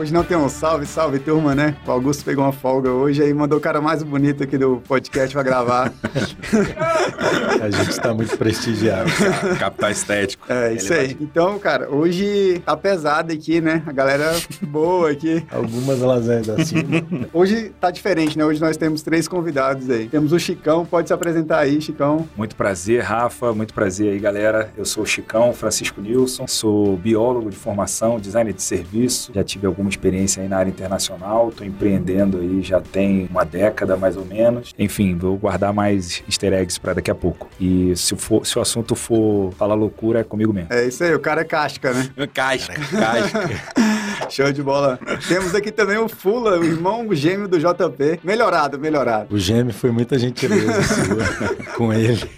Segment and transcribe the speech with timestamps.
[0.00, 1.76] Hoje não tem um salve, salve turma, né?
[1.86, 5.34] O Augusto pegou uma folga hoje aí mandou o cara mais bonito aqui do podcast
[5.34, 5.92] pra gravar.
[7.60, 9.10] A gente tá muito prestigiado.
[9.58, 10.39] Capital estético.
[10.50, 11.16] É, isso aí.
[11.20, 13.84] Então, cara, hoje tá pesado aqui, né?
[13.86, 14.32] A galera
[14.62, 15.46] boa aqui.
[15.48, 16.80] Algumas lasanhas assim.
[17.32, 18.44] Hoje tá diferente, né?
[18.44, 20.08] Hoje nós temos três convidados aí.
[20.08, 22.28] Temos o Chicão, pode se apresentar aí, Chicão.
[22.36, 23.52] Muito prazer, Rafa.
[23.52, 24.72] Muito prazer aí, galera.
[24.76, 26.48] Eu sou o Chicão Francisco Nilson.
[26.48, 29.30] Sou biólogo de formação, designer de serviço.
[29.32, 31.50] Já tive alguma experiência aí na área internacional.
[31.50, 34.74] Estou empreendendo aí já tem uma década mais ou menos.
[34.76, 37.48] Enfim, vou guardar mais easter eggs para daqui a pouco.
[37.60, 40.68] E se, for, se o assunto for falar loucura, é comigo mesmo.
[40.70, 42.08] É isso aí, o cara é casca, né?
[42.32, 43.50] Casca, casca.
[44.30, 44.98] Show de bola.
[45.26, 48.20] Temos aqui também o Fula, o irmão gêmeo do JP.
[48.22, 49.34] Melhorado, melhorado.
[49.34, 52.30] O gêmeo foi muita gentileza sua com ele.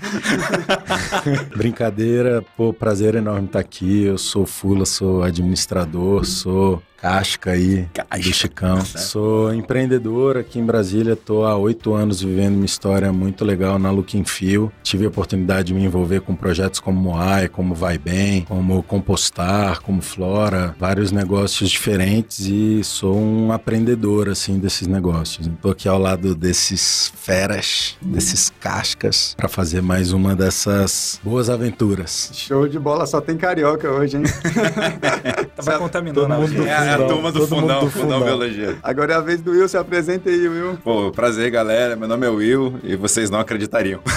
[1.56, 4.05] Brincadeira, pô, prazer enorme estar aqui.
[4.05, 8.17] Eu sou Fula, sou administrador, sou casca aí Casca.
[8.17, 8.84] do Chicão.
[8.84, 13.91] Sou empreendedor aqui em Brasília, tô há oito anos vivendo uma história muito legal na
[13.91, 14.70] Looking Feel.
[14.84, 19.80] Tive a oportunidade de me envolver com projetos como Moai, como Vai Bem, como Compostar,
[19.83, 25.50] como Flora, vários negócios diferentes e sou um aprendedor assim desses negócios.
[25.61, 32.30] Tô aqui ao lado desses feras, desses cascas para fazer mais uma dessas boas aventuras.
[32.33, 34.23] Show de bola, só tem carioca hoje, hein?
[35.56, 36.91] Tava contaminando todo a mundo do audiência.
[36.92, 38.24] É a turma do fundão, do fundão fundão.
[38.24, 38.78] biologia.
[38.82, 40.76] Agora é a vez do Will, se apresenta aí, Will.
[40.84, 41.96] Pô, prazer, galera.
[41.96, 44.00] Meu nome é Will e vocês não acreditariam.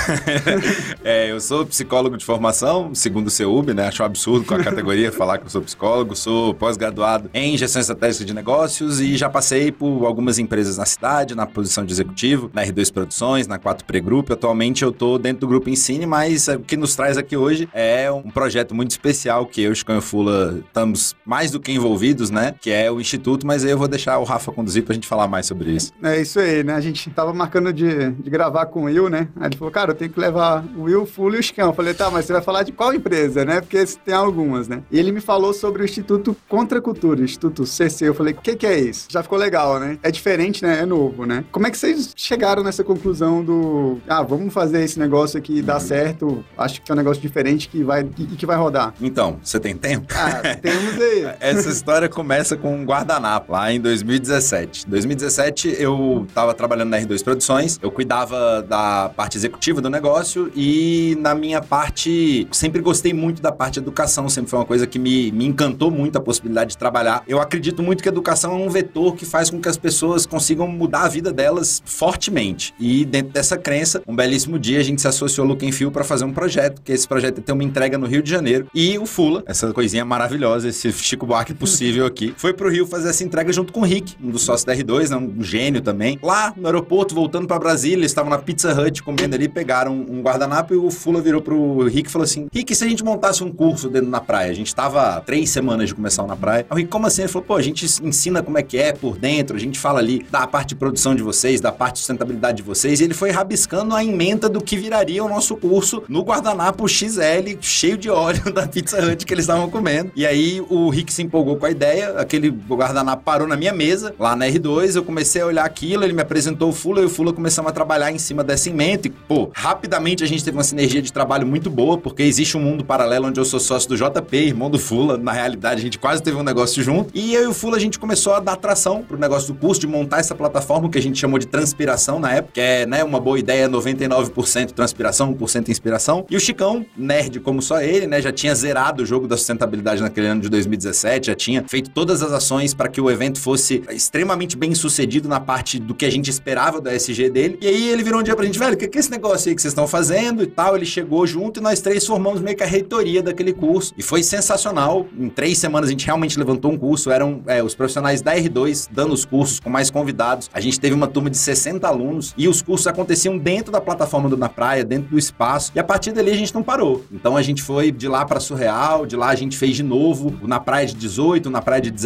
[1.03, 3.87] É, eu sou psicólogo de formação, segundo o CEUB, né?
[3.87, 6.15] Acho um absurdo com a categoria falar que eu sou psicólogo.
[6.15, 11.35] Sou pós-graduado em gestão estratégica de negócios e já passei por algumas empresas na cidade,
[11.35, 14.31] na posição de executivo, na R2 Produções, na 4 Pre Group.
[14.31, 18.11] Atualmente eu tô dentro do grupo Ensine, mas o que nos traz aqui hoje é
[18.11, 22.29] um projeto muito especial que eu e o Chico Fula estamos mais do que envolvidos,
[22.29, 22.55] né?
[22.65, 25.27] Que é o Instituto, mas aí eu vou deixar o Rafa conduzir pra gente falar
[25.27, 25.93] mais sobre isso.
[26.01, 26.73] É isso aí, né?
[26.73, 29.27] A gente tava marcando de, de gravar com o Will, né?
[29.39, 31.67] Aí ele falou, cara, eu tenho que levar o Will, Fulo e o Chicão.
[31.67, 33.61] Eu falei, tá, mas você vai falar de qual empresa, né?
[33.61, 34.81] Porque tem algumas, né?
[34.89, 38.09] E ele me falou sobre o Instituto Contra Cultura, Instituto CC.
[38.09, 39.09] Eu falei, o que, que é isso?
[39.11, 39.99] Já ficou legal, né?
[40.01, 40.79] É diferente, né?
[40.81, 41.45] É novo, né?
[41.51, 45.79] Como é que vocês chegaram nessa conclusão do, ah, vamos fazer esse negócio aqui dar
[45.79, 46.43] certo?
[46.57, 48.91] Acho que é um negócio diferente que vai, e que vai rodar.
[48.99, 50.07] Então, você tem tempo?
[50.15, 51.31] Ah, temos aí.
[51.39, 54.87] Essa história começa com um guardanapo, lá em 2017.
[54.87, 61.17] 2017, eu estava trabalhando na R2 Produções, eu cuidava da parte executiva do negócio e
[61.19, 64.99] na minha parte, sempre gostei muito da parte de educação, sempre foi uma coisa que
[64.99, 67.23] me, me encantou muito a possibilidade de trabalhar.
[67.27, 70.25] Eu acredito muito que a educação é um vetor que faz com que as pessoas
[70.25, 72.73] consigam mudar a vida delas fortemente.
[72.79, 76.03] E dentro dessa crença, um belíssimo dia a gente se associou ao Look Feel para
[76.03, 78.67] fazer um projeto, que esse projeto é ter uma entrega no Rio de Janeiro.
[78.73, 83.09] E o Fula, essa coisinha maravilhosa, esse Chico Buarque possível aqui, foi pro Rio fazer
[83.09, 86.19] essa entrega junto com o Rick, um dos sócios da R2, né, um gênio também.
[86.21, 90.21] Lá no aeroporto, voltando para Brasília, eles estavam na Pizza Hut comendo ali, pegaram um
[90.21, 93.43] guardanapo e o Fula virou pro Rick e falou assim: Rick, se a gente montasse
[93.43, 94.51] um curso dentro na praia?
[94.51, 96.65] A gente tava três semanas de começar na praia.
[96.69, 97.23] O Rick, como assim?
[97.23, 99.99] Ele falou: pô, a gente ensina como é que é por dentro, a gente fala
[99.99, 102.99] ali da parte de produção de vocês, da parte de sustentabilidade de vocês.
[102.99, 107.57] E ele foi rabiscando a emenda do que viraria o nosso curso no guardanapo XL,
[107.61, 110.11] cheio de óleo da Pizza Hut que eles estavam comendo.
[110.15, 114.13] E aí o Rick se empolgou com a ideia, aquele guardanapo parou na minha mesa,
[114.19, 117.09] lá na R2, eu comecei a olhar aquilo, ele me apresentou o Fula e o
[117.09, 120.63] Fula começamos a trabalhar em cima dessa emenda e, pô, rapidamente a gente teve uma
[120.63, 123.95] sinergia de trabalho muito boa, porque existe um mundo paralelo onde eu sou sócio do
[123.95, 127.43] JP, irmão do Fula, na realidade a gente quase teve um negócio junto, e eu
[127.43, 130.19] e o Fula a gente começou a dar tração pro negócio do curso, de montar
[130.19, 133.39] essa plataforma que a gente chamou de transpiração na época, que é, né, uma boa
[133.39, 138.53] ideia, 99% transpiração, 1% inspiração, e o Chicão, nerd como só ele, né, já tinha
[138.55, 142.73] zerado o jogo da sustentabilidade naquele ano de 2017, já tinha feito todas as ações
[142.73, 146.79] para que o evento fosse extremamente bem sucedido na parte do que a gente esperava
[146.81, 147.57] do SG dele.
[147.61, 149.49] E aí ele virou um dia pra gente, velho, o que, que é esse negócio
[149.49, 150.75] aí que vocês estão fazendo e tal?
[150.75, 153.93] Ele chegou junto e nós três formamos meio que a reitoria daquele curso.
[153.97, 155.05] E foi sensacional.
[155.17, 157.11] Em três semanas a gente realmente levantou um curso.
[157.11, 160.49] Eram é, os profissionais da R2 dando os cursos com mais convidados.
[160.53, 164.29] A gente teve uma turma de 60 alunos e os cursos aconteciam dentro da plataforma
[164.29, 165.71] do Na Praia, dentro do espaço.
[165.75, 167.03] E a partir dali a gente não parou.
[167.11, 170.33] Então a gente foi de lá para Surreal, de lá a gente fez de novo
[170.41, 172.04] o Na Praia de 18, o Na Praia de 19.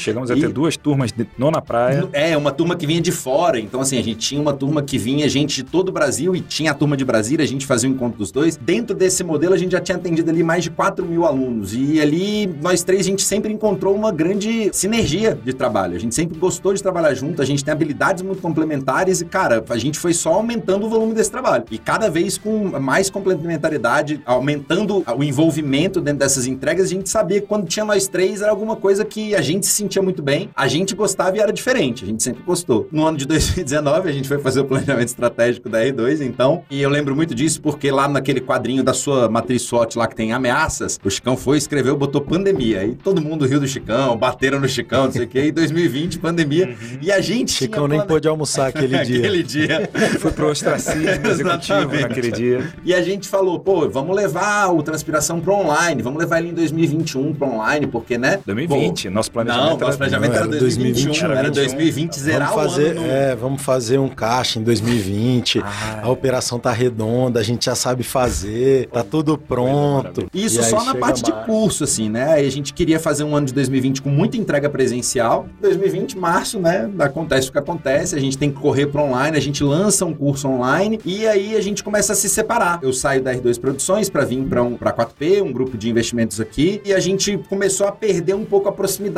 [0.00, 2.08] Chegamos a E- ter duas turmas de, no na praia.
[2.12, 3.58] é, uma turma que vinha de fora.
[3.58, 6.40] Então, assim, a gente tinha uma turma que vinha gente de todo o Brasil e
[6.40, 8.56] tinha a turma de Brasília, a gente fazia o encontro dos dois.
[8.56, 11.74] Dentro desse modelo, a gente já tinha atendido ali mais de 4 mil alunos.
[11.74, 15.94] E ali, nós três, a gente sempre encontrou uma grande sinergia de trabalho.
[15.96, 19.64] A gente sempre gostou de trabalhar junto, a gente tem habilidades muito complementares e, cara,
[19.68, 21.64] a gente foi só aumentando o volume desse trabalho.
[21.70, 27.40] E cada vez com mais complementariedade, aumentando o envolvimento dentro dessas entregas, a gente sabia
[27.40, 30.50] que quando tinha nós três, era alguma coisa que a gente se sentia muito bem,
[30.54, 32.88] a gente gostava e era diferente, a gente sempre gostou.
[32.90, 36.80] No ano de 2019, a gente foi fazer o planejamento estratégico da R2, então, e
[36.80, 40.32] eu lembro muito disso porque lá naquele quadrinho da sua matriz SWOT lá que tem
[40.32, 42.84] ameaças, o Chicão foi, escreveu, botou pandemia.
[42.84, 45.46] E todo mundo riu do Chicão, bateram no Chicão, não sei o quê.
[45.46, 46.66] E 2020, pandemia.
[46.66, 46.98] Uhum.
[47.00, 47.52] E a gente.
[47.52, 49.18] Chicão nem pôde almoçar aquele dia.
[49.24, 49.90] aquele dia.
[50.18, 52.72] foi pro ostracismo executivo naquele dia.
[52.84, 56.54] E a gente falou, pô, vamos levar o Transpiração pro online, vamos levar ele em
[56.54, 58.40] 2021 pro online, porque, né?
[58.44, 59.70] 2020, pô, nosso planejamento.
[59.70, 61.32] Não, nosso planejamento não, era, era 2021.
[61.32, 63.10] Era 2020, zerar vamos fazer, o ano.
[63.10, 65.60] É, vamos fazer um caixa em 2020.
[65.60, 70.26] Ah, a operação tá redonda, a gente já sabe fazer, tá tudo pronto.
[70.32, 71.40] Isso só na parte mais.
[71.40, 72.34] de curso, assim, né?
[72.34, 75.46] Aí a gente queria fazer um ano de 2020 com muita entrega presencial.
[75.60, 76.90] 2020, março, né?
[76.98, 80.14] Acontece o que acontece, a gente tem que correr para online, a gente lança um
[80.14, 82.80] curso online e aí a gente começa a se separar.
[82.82, 86.80] Eu saio da R2 Produções para vir para um, 4P, um grupo de investimentos aqui,
[86.84, 89.13] e a gente começou a perder um pouco a proximidade,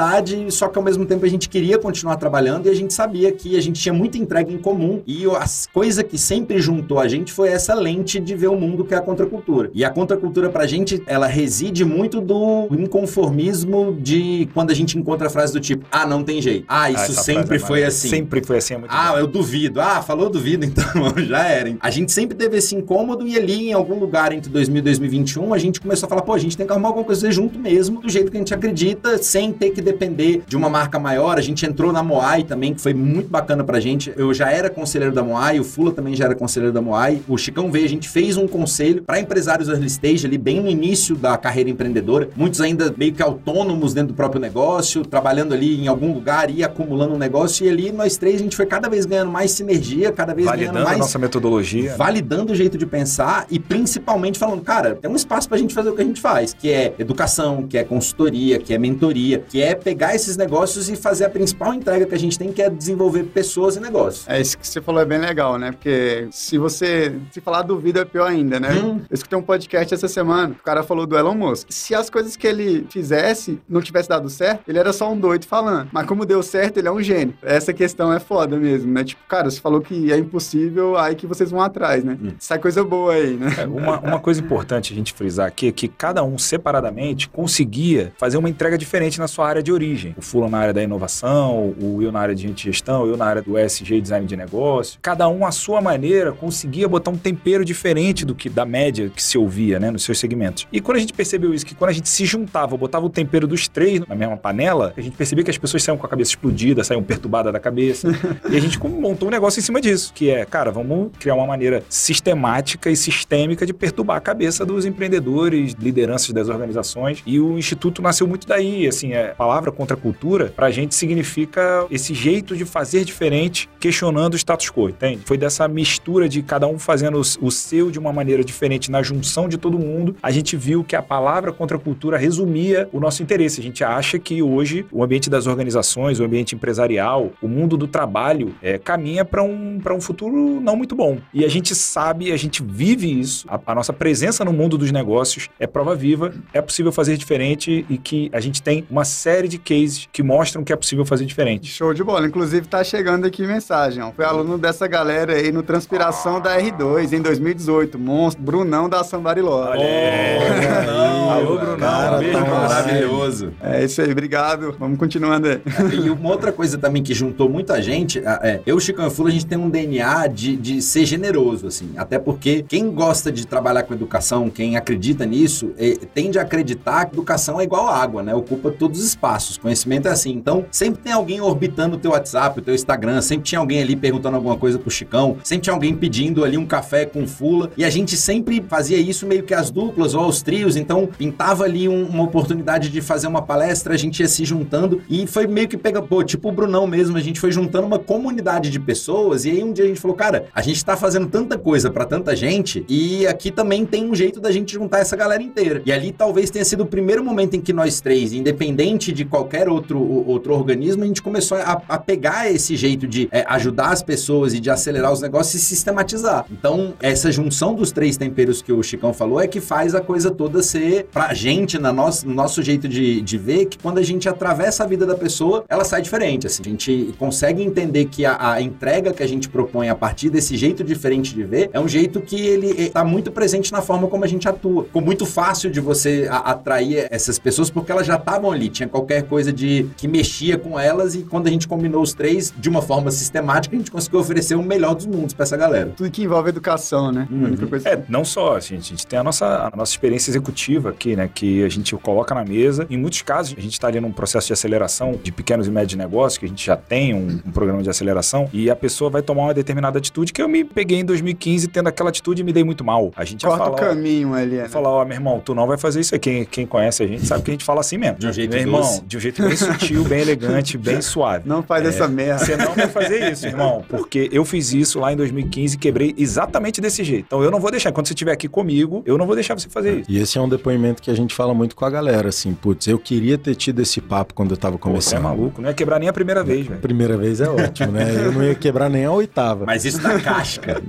[0.51, 3.57] só que ao mesmo tempo a gente queria continuar trabalhando e a gente sabia que
[3.57, 7.33] a gente tinha muita entrega em comum e a coisa que sempre juntou a gente
[7.33, 9.71] foi essa lente de ver o mundo que é a contracultura.
[9.75, 15.27] E a contracultura pra gente, ela reside muito do inconformismo de quando a gente encontra
[15.27, 16.65] a frase do tipo, ah, não tem jeito.
[16.69, 18.09] Ah, isso ah, sempre foi assim.
[18.09, 19.19] Sempre foi assim, é muito Ah, bom.
[19.19, 19.81] eu duvido.
[19.81, 20.85] Ah, falou duvido, então
[21.19, 21.77] já era.
[21.81, 25.55] A gente sempre teve esse incômodo e ali em algum lugar entre 2000 e 2021
[25.55, 28.01] a gente começou a falar, pô, a gente tem que arrumar alguma coisa junto mesmo,
[28.01, 31.39] do jeito que a gente acredita, sem ter que depender de uma marca maior.
[31.39, 34.13] A gente entrou na Moai também, que foi muito bacana pra gente.
[34.17, 37.23] Eu já era conselheiro da Moai, o Fula também já era conselheiro da Moai.
[37.27, 40.69] O Chicão veio, a gente fez um conselho para empresários early stage ali, bem no
[40.69, 42.29] início da carreira empreendedora.
[42.37, 46.63] Muitos ainda meio que autônomos dentro do próprio negócio, trabalhando ali em algum lugar e
[46.63, 47.65] acumulando um negócio.
[47.65, 50.73] E ali nós três a gente foi cada vez ganhando mais sinergia, cada vez validando
[50.73, 50.97] ganhando mais.
[50.97, 51.95] a nossa metodologia.
[51.97, 55.91] Validando o jeito de pensar e principalmente falando, cara, tem um espaço pra gente fazer
[55.91, 59.63] o que a gente faz, que é educação, que é consultoria, que é mentoria, que
[59.63, 62.71] é pegar esses negócios e fazer a principal entrega que a gente tem, que é
[62.71, 64.29] desenvolver pessoas e negócios.
[64.29, 65.73] É isso que você falou é bem legal, né?
[65.73, 68.73] Porque se você se falar dúvida é pior ainda, né?
[68.73, 69.01] Hum.
[69.09, 71.69] Eu escutei um podcast essa semana, o cara falou do Elon Musk.
[71.71, 75.47] Se as coisas que ele fizesse não tivesse dado certo, ele era só um doido
[75.47, 75.89] falando.
[75.93, 77.35] Mas como deu certo, ele é um gênio.
[77.43, 79.05] Essa questão é foda mesmo, né?
[79.05, 82.19] Tipo, cara, você falou que é impossível, aí que vocês vão atrás, né?
[82.21, 82.33] Hum.
[82.39, 83.55] Sai coisa boa aí, né?
[83.59, 88.13] É, uma, uma coisa importante a gente frisar aqui é que cada um separadamente conseguia
[88.19, 90.15] fazer uma entrega diferente na sua área de origem.
[90.17, 93.43] O Fulano na área da inovação, o Will na área de gestão, eu na área
[93.43, 94.99] do SG design de negócio.
[95.03, 99.23] Cada um à sua maneira conseguia botar um tempero diferente do que da média que
[99.23, 100.67] se ouvia, né, nos seus segmentos.
[100.73, 103.47] E quando a gente percebeu isso, que quando a gente se juntava, botava o tempero
[103.47, 106.31] dos três na mesma panela, a gente percebia que as pessoas saíam com a cabeça
[106.31, 108.09] explodida, saíam perturbadas da cabeça.
[108.49, 111.47] e a gente montou um negócio em cima disso, que é, cara, vamos criar uma
[111.47, 117.23] maneira sistemática e sistêmica de perturbar a cabeça dos empreendedores, lideranças das organizações.
[117.27, 121.87] E o Instituto nasceu muito daí, assim, a palavra contra a cultura, pra gente significa
[121.89, 125.23] esse jeito de fazer diferente, questionando o status quo, entende?
[125.25, 129.49] Foi dessa mistura de cada um fazendo o seu de uma maneira diferente na junção
[129.49, 133.23] de todo mundo, a gente viu que a palavra contra a cultura resumia o nosso
[133.23, 133.61] interesse.
[133.61, 137.87] A gente acha que hoje o ambiente das organizações, o ambiente empresarial, o mundo do
[137.87, 141.19] trabalho é, caminha para um, um futuro não muito bom.
[141.33, 144.91] E a gente sabe, a gente vive isso, a, a nossa presença no mundo dos
[144.91, 149.36] negócios é prova viva, é possível fazer diferente e que a gente tem uma série
[149.45, 151.69] de cases que mostram que é possível fazer diferente.
[151.69, 152.27] Show de bola.
[152.27, 154.03] Inclusive, tá chegando aqui mensagem.
[154.03, 154.13] Ó.
[154.13, 157.99] Foi aluno dessa galera aí no Transpiração da R2 em 2018.
[157.99, 159.71] Monstro, Brunão da Sambariló.
[159.71, 161.79] Olha oh, Alô, Brunão.
[161.79, 163.53] Cara, beijo, tá maravilhoso.
[163.61, 164.75] É isso aí, obrigado.
[164.79, 165.61] Vamos continuando aí.
[165.93, 169.33] E uma outra coisa também que juntou muita gente, é, eu e Chico Fula, a
[169.33, 171.91] gente tem um DNA de, de ser generoso, assim.
[171.97, 177.07] Até porque quem gosta de trabalhar com educação, quem acredita nisso, é, tende a acreditar
[177.07, 178.35] que educação é igual água, né?
[178.35, 179.26] Ocupa todos os espaços.
[179.61, 180.33] Conhecimento é assim.
[180.33, 183.97] Então, sempre tem alguém orbitando o teu WhatsApp, o teu Instagram, sempre tinha alguém ali
[183.97, 187.85] perguntando alguma coisa pro Chicão, sempre tinha alguém pedindo ali um café com fula, e
[187.85, 191.89] a gente sempre fazia isso meio que as duplas ou aos trios, então pintava ali
[191.89, 195.69] um, uma oportunidade de fazer uma palestra, a gente ia se juntando, e foi meio
[195.69, 199.45] que pega, pô, tipo o Brunão mesmo, a gente foi juntando uma comunidade de pessoas,
[199.45, 202.05] e aí um dia a gente falou, cara, a gente tá fazendo tanta coisa para
[202.05, 205.83] tanta gente, e aqui também tem um jeito da gente juntar essa galera inteira.
[205.85, 209.69] E ali talvez tenha sido o primeiro momento em que nós três, independente de qualquer
[209.69, 214.03] outro, outro organismo, a gente começou a, a pegar esse jeito de é, ajudar as
[214.03, 216.47] pessoas e de acelerar os negócios e sistematizar.
[216.51, 220.31] Então, essa junção dos três temperos que o Chicão falou é que faz a coisa
[220.31, 224.03] toda ser, pra gente, na nosso, no nosso jeito de, de ver, que quando a
[224.03, 226.47] gente atravessa a vida da pessoa, ela sai diferente.
[226.47, 226.63] Assim.
[226.65, 230.57] A gente consegue entender que a, a entrega que a gente propõe a partir desse
[230.57, 234.25] jeito diferente de ver é um jeito que ele está muito presente na forma como
[234.25, 234.85] a gente atua.
[234.85, 238.69] Ficou muito fácil de você a, atrair essas pessoas porque elas já estavam ali.
[238.69, 242.53] Tinha qualquer coisa de que mexia com elas e quando a gente combinou os três
[242.57, 245.93] de uma forma sistemática, a gente conseguiu oferecer o melhor dos mundos para essa galera.
[245.97, 247.27] Tudo que envolve educação, né?
[247.31, 247.45] Uhum.
[247.45, 250.31] A única coisa é, não só, assim, a gente tem a nossa, a nossa experiência
[250.31, 252.87] executiva aqui, né, que a gente coloca na mesa.
[252.91, 255.99] Em muitos casos, a gente está ali num processo de aceleração de pequenos e médios
[255.99, 259.23] negócios, que a gente já tem um, um, programa de aceleração, e a pessoa vai
[259.23, 262.53] tomar uma determinada atitude que eu me peguei em 2015 tendo aquela atitude e me
[262.53, 263.13] dei muito mal.
[263.17, 264.69] A gente Corta fala, o caminho ali, né?
[264.69, 266.19] Falar, ó, meu irmão, tu não vai fazer isso aí.
[266.19, 268.19] Quem, quem conhece a gente sabe que a gente fala assim mesmo.
[268.19, 271.49] De um jeito Meu irmão, de um jeito bem sutil, bem elegante, bem suave.
[271.49, 272.45] Não faz é, essa merda.
[272.45, 276.15] Você não vai fazer isso, irmão, porque eu fiz isso lá em 2015 e quebrei
[276.17, 277.27] exatamente desse jeito.
[277.27, 277.93] Então eu não vou deixar.
[277.93, 280.11] Quando você estiver aqui comigo, eu não vou deixar você fazer isso.
[280.11, 282.87] E esse é um depoimento que a gente fala muito com a galera, assim, putz,
[282.87, 284.97] eu queria ter tido esse papo quando eu tava começando.
[284.97, 286.81] Pô, você é maluco, não ia quebrar nem a primeira vez, velho.
[286.81, 288.13] Primeira vez é ótimo, né?
[288.15, 289.65] Eu não ia quebrar nem a oitava.
[289.67, 290.83] Mas isso dá casca.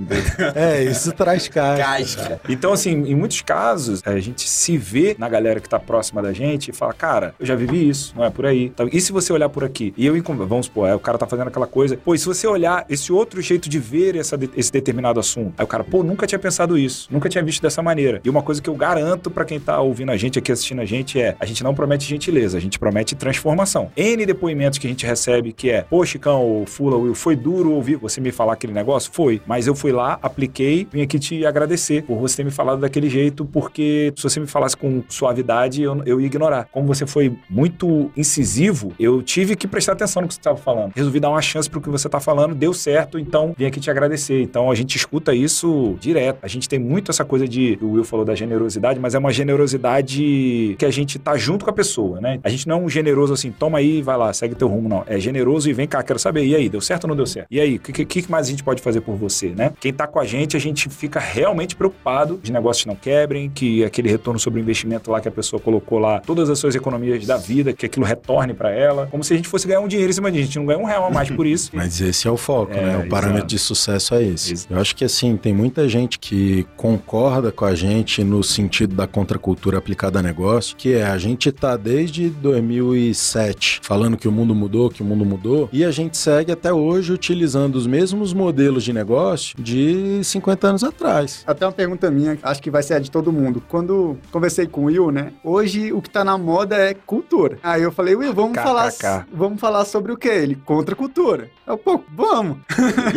[0.54, 1.84] é, isso traz casca.
[1.84, 2.40] Casca.
[2.48, 6.32] Então, assim, em muitos casos, a gente se vê na galera que tá próxima da
[6.32, 8.64] gente e fala, cara, eu já vivi isso, não é por aí.
[8.64, 9.92] Então, e se você olhar por aqui?
[9.96, 12.46] E eu, vamos supor, é, o cara tá fazendo aquela coisa, pô, e se você
[12.46, 16.26] olhar esse outro jeito de ver essa, esse determinado assunto, aí o cara, pô, nunca
[16.26, 18.20] tinha pensado isso, nunca tinha visto dessa maneira.
[18.24, 20.84] E uma coisa que eu garanto para quem tá ouvindo a gente aqui, assistindo a
[20.84, 23.90] gente, é, a gente não promete gentileza, a gente promete transformação.
[23.96, 27.96] N depoimentos que a gente recebe que é, pô, Chicão, Fula, Will, foi duro ouvir
[27.96, 29.10] você me falar aquele negócio?
[29.12, 29.40] Foi.
[29.46, 33.08] Mas eu fui lá, apliquei, vim aqui te agradecer por você ter me falado daquele
[33.08, 36.68] jeito, porque se você me falasse com suavidade, eu, eu ia ignorar.
[36.70, 37.77] Como você foi muito
[38.16, 40.92] incisivo, eu tive que prestar atenção no que você estava falando.
[40.94, 43.90] Resolvi dar uma chance pro que você está falando, deu certo, então vim aqui te
[43.90, 44.42] agradecer.
[44.42, 46.38] Então a gente escuta isso direto.
[46.42, 49.32] A gente tem muito essa coisa de, o Will falou da generosidade, mas é uma
[49.32, 52.40] generosidade que a gente tá junto com a pessoa, né?
[52.42, 55.04] A gente não é um generoso assim, toma aí, vai lá, segue teu rumo, não.
[55.06, 57.46] É generoso e vem cá, quero saber, e aí, deu certo ou não deu certo?
[57.50, 59.72] E aí, o que, que, mais a gente pode fazer por você, né?
[59.80, 63.84] Quem tá com a gente, a gente fica realmente preocupado de negócios não quebrem, que
[63.84, 67.26] aquele retorno sobre o investimento lá que a pessoa colocou lá, todas as suas economias
[67.26, 70.10] da vida, que aquilo retorne para ela, como se a gente fosse ganhar um dinheiro
[70.10, 70.42] em cima disso.
[70.42, 71.70] A gente não ganha um real a mais por isso.
[71.74, 72.98] Mas esse é o foco, é, né?
[72.98, 73.46] O parâmetro exato.
[73.46, 74.52] de sucesso é esse.
[74.52, 74.74] Exato.
[74.74, 79.06] Eu acho que assim, tem muita gente que concorda com a gente no sentido da
[79.06, 84.54] contracultura aplicada a negócio, que é a gente tá desde 2007 falando que o mundo
[84.54, 88.84] mudou, que o mundo mudou, e a gente segue até hoje utilizando os mesmos modelos
[88.84, 91.42] de negócio de 50 anos atrás.
[91.46, 93.62] Até uma pergunta minha, acho que vai ser a de todo mundo.
[93.68, 95.32] Quando conversei com o Will, né?
[95.42, 97.57] Hoje o que tá na moda é cultura.
[97.62, 98.92] Aí eu falei, Will, vamos falar,
[99.32, 100.28] vamos falar sobre o que?
[100.28, 101.50] Ele contra cultura.
[101.66, 102.58] Eu, pô, vamos.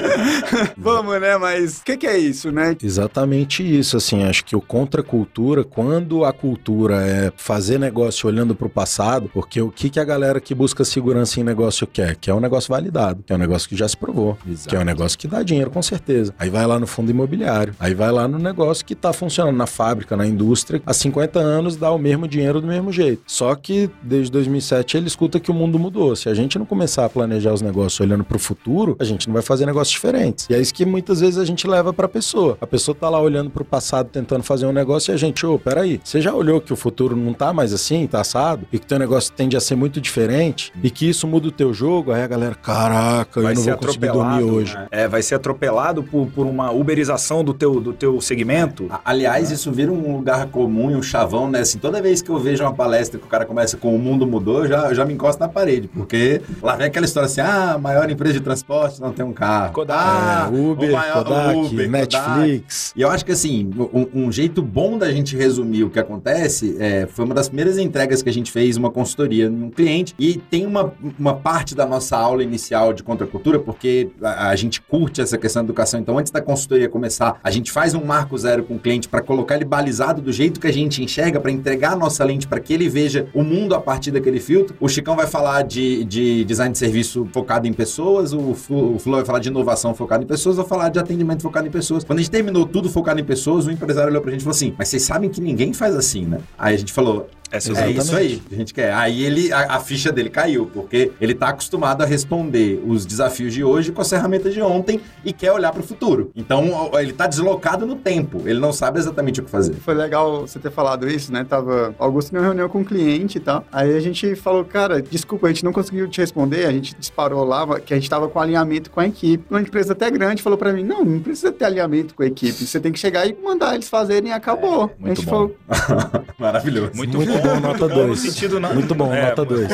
[0.78, 1.38] vamos, né?
[1.38, 2.76] Mas o que, que é isso, né?
[2.82, 8.56] Exatamente isso, assim, acho que o contra cultura, quando a cultura é fazer negócio olhando
[8.56, 12.16] para o passado, porque o que, que a galera que busca segurança em negócio quer?
[12.16, 14.70] Que é um negócio validado, que é um negócio que já se provou, Exato.
[14.70, 16.34] que é um negócio que dá dinheiro com certeza.
[16.38, 19.68] Aí vai lá no fundo imobiliário, aí vai lá no negócio que está funcionando na
[19.68, 23.24] fábrica, na indústria, há 50 anos dá o mesmo dinheiro do mesmo jeito.
[23.26, 26.16] Só que desde 2007 ele escuta que o mundo mudou.
[26.16, 29.28] Se a gente não começar a planejar os negócios olhando para o futuro, a gente
[29.28, 30.48] não vai fazer negócios diferentes.
[30.50, 32.58] E é isso que muitas vezes a gente leva para a pessoa.
[32.60, 35.46] A pessoa tá lá olhando para o passado, tentando fazer um negócio e a gente,
[35.46, 38.66] ô, oh, peraí, você já olhou que o futuro não tá mais assim, tá assado?
[38.72, 40.72] E que teu negócio tende a ser muito diferente?
[40.82, 42.12] E que isso muda o teu jogo?
[42.12, 44.76] Aí a galera, caraca, vai eu não vou conseguir dormir hoje.
[44.76, 44.88] Né?
[44.92, 48.90] É, vai ser atropelado por, por uma uberização do teu, do teu segmento.
[49.04, 51.60] Aliás, isso vira um lugar comum e um chavão, né?
[51.60, 54.21] Assim, toda vez que eu vejo uma palestra que o cara começa com o mundo
[54.26, 57.42] mudou, eu já, eu já me encosto na parede, porque lá vem aquela história assim,
[57.42, 59.74] ah, a maior empresa de transporte não tem um carro.
[59.74, 62.90] Kodak, ah, Uber, maior, Kodak, Uber, Netflix.
[62.90, 62.94] Kodak.
[62.96, 66.76] E eu acho que assim, um, um, jeito bom da gente resumir o que acontece
[66.80, 70.36] é, foi uma das primeiras entregas que a gente fez, uma consultoria num cliente, e
[70.38, 75.22] tem uma, uma parte da nossa aula inicial de contracultura, porque a, a gente curte
[75.22, 78.64] essa questão da educação, então antes da consultoria começar, a gente faz um marco zero
[78.64, 81.94] com o cliente para colocar ele balizado do jeito que a gente enxerga, para entregar
[81.94, 84.76] a nossa lente para que ele veja o mundo a partir daquele filtro.
[84.80, 89.00] O Chicão vai falar de, de design de serviço focado em pessoas, o, o Flo
[89.06, 92.04] vai falar de inovação focado em pessoas, vou falar de atendimento focado em pessoas.
[92.04, 94.56] Quando a gente terminou tudo focado em pessoas, o empresário olhou pra gente e falou
[94.56, 96.40] assim: Mas vocês sabem que ninguém faz assim, né?
[96.58, 98.94] Aí a gente falou: é, é isso aí, a gente quer.
[98.94, 103.54] Aí ele, a, a, ficha dele caiu, porque ele tá acostumado a responder os desafios
[103.54, 106.32] de hoje com as ferramentas de ontem e quer olhar para o futuro.
[106.36, 109.74] Então ele tá deslocado no tempo, ele não sabe exatamente o que fazer.
[109.74, 111.44] Foi legal você ter falado isso, né?
[111.44, 113.66] Tava Augusto em uma reunião com um cliente e tal.
[113.72, 117.44] Aí a gente falou, cara, desculpa, a gente não conseguiu te responder, a gente disparou
[117.44, 119.44] lá que a gente tava com alinhamento com a equipe.
[119.50, 122.66] Uma empresa até grande falou para mim, não, não precisa ter alinhamento com a equipe,
[122.66, 124.86] você tem que chegar e mandar eles fazerem e acabou.
[124.86, 125.32] É, muito a gente bom.
[125.32, 125.56] falou...
[126.40, 126.92] Maravilhoso.
[126.96, 128.20] Muito, muito bom, nota 2.
[128.20, 128.74] sentido não.
[128.74, 129.68] Muito bom, é, nota 2.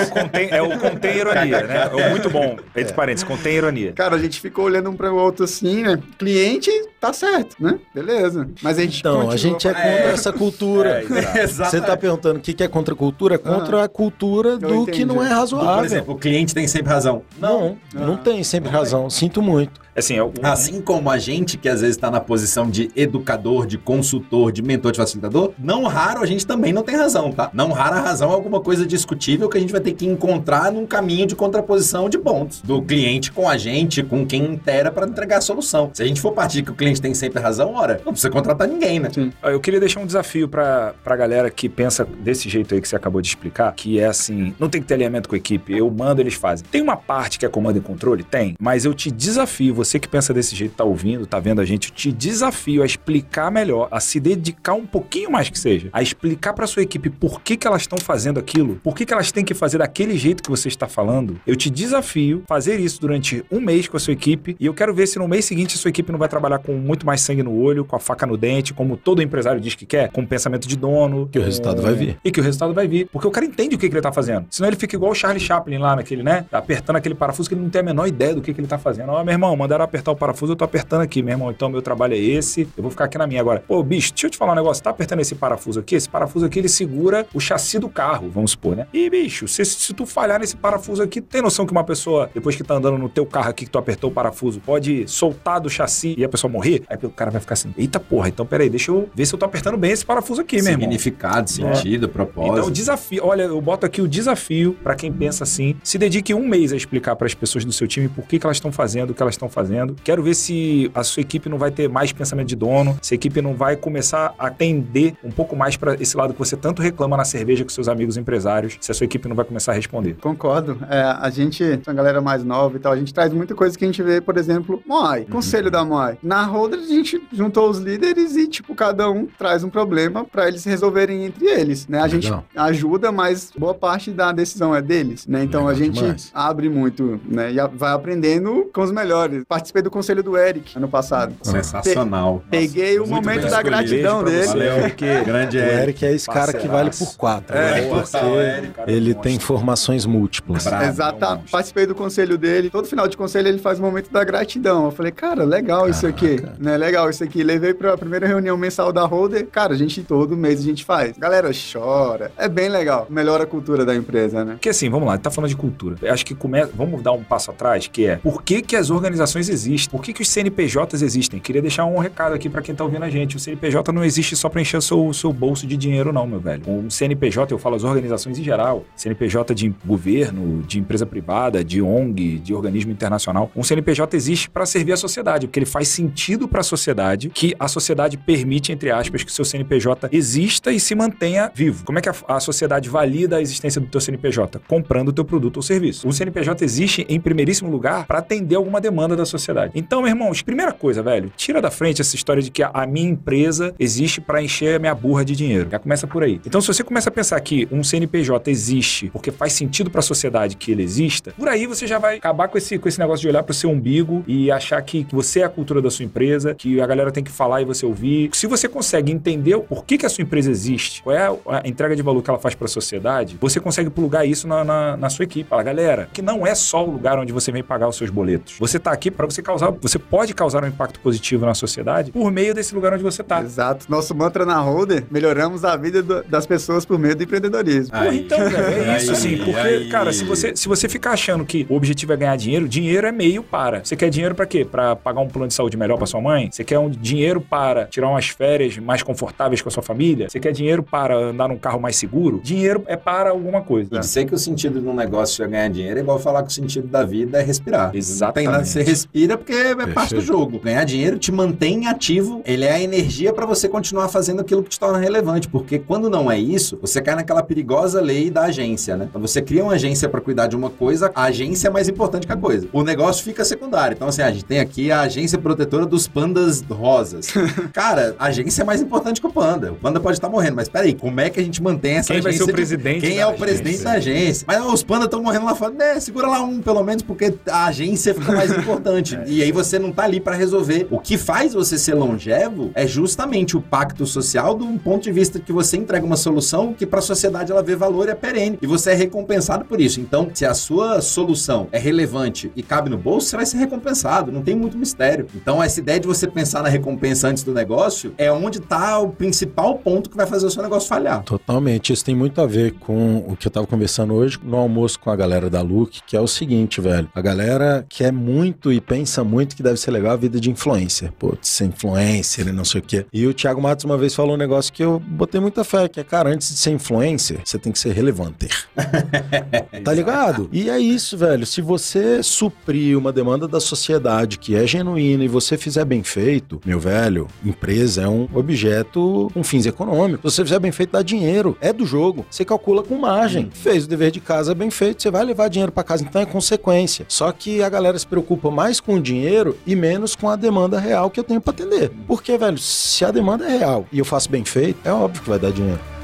[0.52, 1.90] É o contém ironia, né?
[1.98, 2.58] É muito bom.
[2.76, 2.96] Entre é.
[2.96, 3.94] parênteses, contém ironia.
[3.94, 6.00] Cara, a gente ficou olhando um para o outro assim, né?
[6.18, 7.80] Cliente tá certo, né?
[7.94, 8.48] Beleza.
[8.62, 11.04] Mas a gente Então, continua a gente é contra essa cultura.
[11.38, 11.72] É, exato.
[11.72, 13.36] Você tá perguntando o que que é contra a cultura?
[13.36, 14.92] É contra a cultura do entendi.
[15.00, 15.86] que não é Por razoável.
[15.86, 17.22] exemplo, o cliente tem sempre razão.
[17.40, 18.18] Não, não Ah.
[18.18, 19.10] tem sempre razão.
[19.10, 19.80] Sinto muito.
[19.96, 23.66] Assim, é um- Assim como a gente, que às vezes está na posição de educador,
[23.66, 27.50] de consultor, de mentor, de facilitador, não raro a gente também não tem razão, tá?
[27.52, 30.72] Não raro a razão é alguma coisa discutível que a gente vai ter que encontrar
[30.72, 32.62] num caminho de contraposição de pontos.
[32.62, 35.90] Do cliente com a gente, com quem intera para entregar a solução.
[35.94, 38.68] Se a gente for partir que o cliente tem sempre razão, ora, não precisa contratar
[38.68, 39.10] ninguém, né?
[39.42, 42.88] Ó, Eu queria deixar um desafio pra, pra galera que pensa desse jeito aí que
[42.88, 45.76] você acabou de explicar, que é assim, não tem que ter alinhamento com a equipe,
[45.76, 46.66] eu mando, eles fazem.
[46.70, 48.24] Tem uma parte que é comando e controle?
[48.24, 51.66] Tem, mas eu te desafio, você que pensa desse jeito, tá ouvindo, tá vendo a
[51.66, 55.90] gente, eu te desafio a explicar melhor, a se dedicar um pouquinho mais que seja,
[55.92, 59.14] a explicar pra sua equipe por que que elas estão fazendo aquilo, por que que
[59.14, 61.40] elas têm que fazer daquele jeito que você está falando.
[61.46, 64.74] Eu te desafio a fazer isso durante um mês com a sua equipe e eu
[64.74, 67.22] quero ver se no mês seguinte a sua equipe não vai trabalhar com muito mais
[67.22, 70.26] sangue no olho, com a faca no dente, como todo empresário diz que quer, com
[70.26, 71.28] pensamento de dono.
[71.32, 72.18] Que o resultado vai vir.
[72.24, 73.08] E que o resultado vai vir.
[73.12, 74.46] Porque o cara entende o que, que ele tá fazendo.
[74.50, 76.46] Senão ele fica igual o Charlie Chaplin lá naquele, né?
[76.52, 78.78] Apertando aquele parafuso que ele não tem a menor ideia do que, que ele tá
[78.78, 79.12] fazendo.
[79.12, 81.52] Ó, meu irmão, mandaram apertar o parafuso, eu tô apertando aqui, meu irmão.
[81.52, 83.64] Então meu trabalho é esse, eu vou ficar aqui na minha agora.
[83.68, 84.84] Pô, bicho, deixa eu te falar um negócio.
[84.84, 85.96] Tá apertando esse parafuso aqui?
[85.96, 88.88] Esse parafuso aqui ele segura o chassi do carro, vamos supor, né?
[88.94, 92.56] E, bicho, se, se tu falhar nesse parafuso aqui, tem noção que uma pessoa, depois
[92.56, 95.70] que tá andando no teu carro aqui, que tu apertou o parafuso, pode soltar do
[95.70, 96.67] chassi e a pessoa morrer?
[96.88, 99.40] Aí o cara vai ficar assim: eita porra, então peraí, deixa eu ver se eu
[99.40, 100.82] tô apertando bem esse parafuso aqui, meu irmão.
[100.82, 102.54] Significado, sentido, propósito.
[102.54, 106.34] Então, o desafio, olha, eu boto aqui o desafio pra quem pensa assim: se dedique
[106.34, 108.72] um mês a explicar para as pessoas do seu time por que, que elas estão
[108.72, 109.96] fazendo o que elas estão fazendo.
[110.04, 113.16] Quero ver se a sua equipe não vai ter mais pensamento de dono, se a
[113.16, 116.82] equipe não vai começar a atender um pouco mais pra esse lado que você tanto
[116.82, 119.76] reclama na cerveja com seus amigos empresários, se a sua equipe não vai começar a
[119.76, 120.16] responder.
[120.16, 120.78] Concordo.
[120.90, 123.84] É, a gente, a galera mais nova e tal, a gente traz muita coisa que
[123.84, 126.18] a gente vê, por exemplo, Moai, conselho da Moai.
[126.22, 130.48] Na Holder, a gente juntou os líderes e, tipo, cada um traz um problema pra
[130.48, 132.00] eles resolverem entre eles, né?
[132.02, 132.46] A gente Legal.
[132.56, 135.44] ajuda, mas boa parte da decisão é deles, né?
[135.44, 136.32] Então a Legal gente demais.
[136.34, 137.52] abre muito, né?
[137.54, 139.44] E a- vai aprendendo com os melhores.
[139.48, 141.34] Participei do conselho do Eric ano passado.
[141.42, 142.44] Sensacional.
[142.50, 144.48] Peguei o momento da gratidão dele.
[144.48, 144.76] Valeu,
[145.26, 145.82] grande O Eric.
[145.84, 147.56] Eric é esse cara que vale por quatro.
[147.56, 147.80] né?
[147.84, 150.64] É, Porque Eric, cara, ele tem formações múltiplas.
[150.64, 151.52] Bravo, é um monstro.
[151.52, 152.70] participei do conselho dele.
[152.70, 154.86] Todo final de conselho ele faz o momento da gratidão.
[154.86, 156.78] Eu falei, cara, legal isso aqui, né?
[156.78, 157.44] Legal isso aqui.
[157.44, 159.48] Levei pra primeira reunião mensal da Holder.
[159.48, 161.18] Cara, a gente todo mês a gente faz.
[161.18, 162.32] Galera chora.
[162.38, 163.08] É bem legal.
[163.10, 164.54] Melhora a cultura da empresa, né?
[164.54, 165.96] Porque assim, vamos lá, tá falando de cultura.
[166.02, 166.72] Eu acho que começa.
[166.76, 169.90] Vamos dar um passo atrás, que é por que, que as organizações existem?
[169.90, 171.40] Por que, que os CNPJs existem?
[171.40, 173.36] Queria deixar um recado aqui pra quem tá ouvindo a gente.
[173.38, 176.40] O CNPJ não existe só pra encher o seu, seu bolso de dinheiro, não, meu
[176.40, 176.64] velho.
[176.68, 181.82] O CNPJ, eu falo as organizações em geral, CNPJ de governo, de empresa privada, de
[181.82, 183.50] ONG, de organismo internacional.
[183.56, 187.70] Um CNPJ existe pra servir a sociedade, porque ele faz sentido pra sociedade, que a
[187.70, 191.86] sociedade permite, entre aspas, que o seu CNPJ exista e se mantenha vivo.
[191.86, 194.60] Como é que a, a sociedade valida a existência do teu CNPJ?
[194.68, 196.06] Comprando o teu produto ou serviço.
[196.06, 199.72] O CNPJ existe em primeiríssimo lugar para atender alguma demanda da sociedade.
[199.74, 202.86] Então, meu irmão, primeira coisa, velho, tira da frente essa história de que a, a
[202.86, 205.70] minha empresa existe para encher a minha burra de dinheiro.
[205.72, 206.42] Já começa por aí.
[206.46, 210.04] Então, se você começa a pensar que um CNPJ existe porque faz sentido para a
[210.04, 213.22] sociedade que ele exista, por aí você já vai acabar com esse, com esse negócio
[213.22, 216.06] de olhar para o seu umbigo e achar que você é a cultura da sua
[216.06, 216.27] empresa,
[216.58, 218.30] que a galera tem que falar e você ouvir.
[218.34, 221.96] Se você consegue entender o porquê que a sua empresa existe, qual é a, entrega
[221.96, 225.10] de valor que ela faz para a sociedade, você consegue plugar isso na, na, na
[225.10, 225.50] sua equipe.
[225.50, 228.56] Fala, galera, que não é só o lugar onde você vem pagar os seus boletos.
[228.60, 232.32] Você tá aqui para você causar, você pode causar um impacto positivo na sociedade por
[232.32, 233.42] meio desse lugar onde você tá.
[233.42, 233.86] Exato.
[233.90, 237.92] Nosso mantra na Holder, melhoramos a vida do- das pessoas por meio do empreendedorismo.
[237.92, 238.58] Porra, Aí, então, velho,
[238.92, 239.38] é isso aí, assim.
[239.38, 239.90] Porque, aí.
[239.90, 243.12] cara, se você, se você ficar achando que o objetivo é ganhar dinheiro, dinheiro é
[243.12, 243.84] meio para.
[243.84, 244.66] Você quer dinheiro pra quê?
[244.66, 246.50] Pra pagar um plano de saúde melhor pra sua mãe?
[246.52, 250.30] Você quer um dinheiro para tirar umas férias mais confortáveis com a sua família?
[250.30, 252.40] Você quer dinheiro para andar num carro mais seguro?
[252.44, 253.96] Dinheiro é para alguma coisa.
[253.96, 256.50] E dizer que o sentido de um negócio é ganhar dinheiro é igual falar que
[256.50, 257.86] o sentido da vida é respirar.
[257.86, 258.68] Não tem Exatamente.
[258.68, 260.22] você respira porque é parte do Perfeito.
[260.22, 260.60] jogo.
[260.60, 264.70] Ganhar dinheiro te mantém ativo, ele é a energia pra você continuar fazendo aquilo que
[264.70, 268.96] te torna relevante, porque quando não é isso, você cai naquela perigosa lei da agência,
[268.98, 269.08] né?
[269.10, 272.26] Então você cria uma agência pra cuidar de uma coisa, a agência é mais importante
[272.26, 272.68] que a coisa.
[272.72, 273.96] O negócio fica secundário.
[273.96, 277.28] Então assim, a gente tem aqui a agência protetora dos pandas rosas.
[277.74, 279.72] Cara, a agência é mais importante que o panda.
[279.72, 282.22] O panda pode estar morrendo, mas peraí, como é que a gente mantém essa Quem
[282.22, 282.46] vai agência?
[282.46, 283.46] ser o de- presidente Quem da é o agência?
[283.46, 284.46] presidente da agência?
[284.48, 285.74] Mas ó, os pandas estão morrendo lá fora.
[285.74, 289.18] Né, segura lá um, pelo menos, porque a agência fica mais importante.
[289.26, 290.88] E aí você não tá ali pra resolver.
[290.92, 295.12] O que faz você ser longevo é justamente o pacto social de um ponto de
[295.12, 298.60] vista que você entrega uma solução que pra sociedade ela vê valor e é perene.
[298.62, 300.00] E você é recompensado por isso.
[300.00, 304.32] Então, se a sua solução é relevante e cabe no bolso, você vai ser recompensado.
[304.32, 305.26] Não tem muito mistério.
[305.36, 309.10] Então, esse, ideia de você pensar na recompensa antes do negócio é onde tá o
[309.10, 311.24] principal ponto que vai fazer o seu negócio falhar.
[311.24, 311.94] Totalmente.
[311.94, 315.10] Isso tem muito a ver com o que eu tava conversando hoje no almoço com
[315.10, 317.10] a galera da Look, que é o seguinte, velho.
[317.16, 321.14] A galera quer muito e pensa muito que deve ser legal a vida de influencer.
[321.18, 323.06] Pô, ser influencer e não sei o quê.
[323.14, 326.02] E o Thiago Matos uma vez falou um negócio que eu botei muita fé, que
[326.02, 328.50] é, cara, antes de ser influencer, você tem que ser relevante.
[329.86, 330.50] tá ligado?
[330.52, 331.46] E é isso, velho.
[331.46, 336.60] Se você suprir uma demanda da sociedade que é genuína e você fizer bem feito,
[336.66, 340.34] meu velho, empresa é um objeto com fins econômicos.
[340.34, 341.58] Se você fizer bem feito, dá dinheiro.
[341.62, 342.26] É do jogo.
[342.30, 343.50] Você calcula com margem.
[343.54, 346.04] Fez o dever de casa bem feito, você vai levar dinheiro para casa.
[346.04, 347.06] Então é consequência.
[347.08, 350.80] Só que a galera se preocupa mais com o dinheiro e menos com a demanda
[350.80, 351.92] real que eu tenho para atender.
[352.08, 355.30] Porque, velho, se a demanda é real e eu faço bem feito, é óbvio que
[355.30, 355.97] vai dar dinheiro.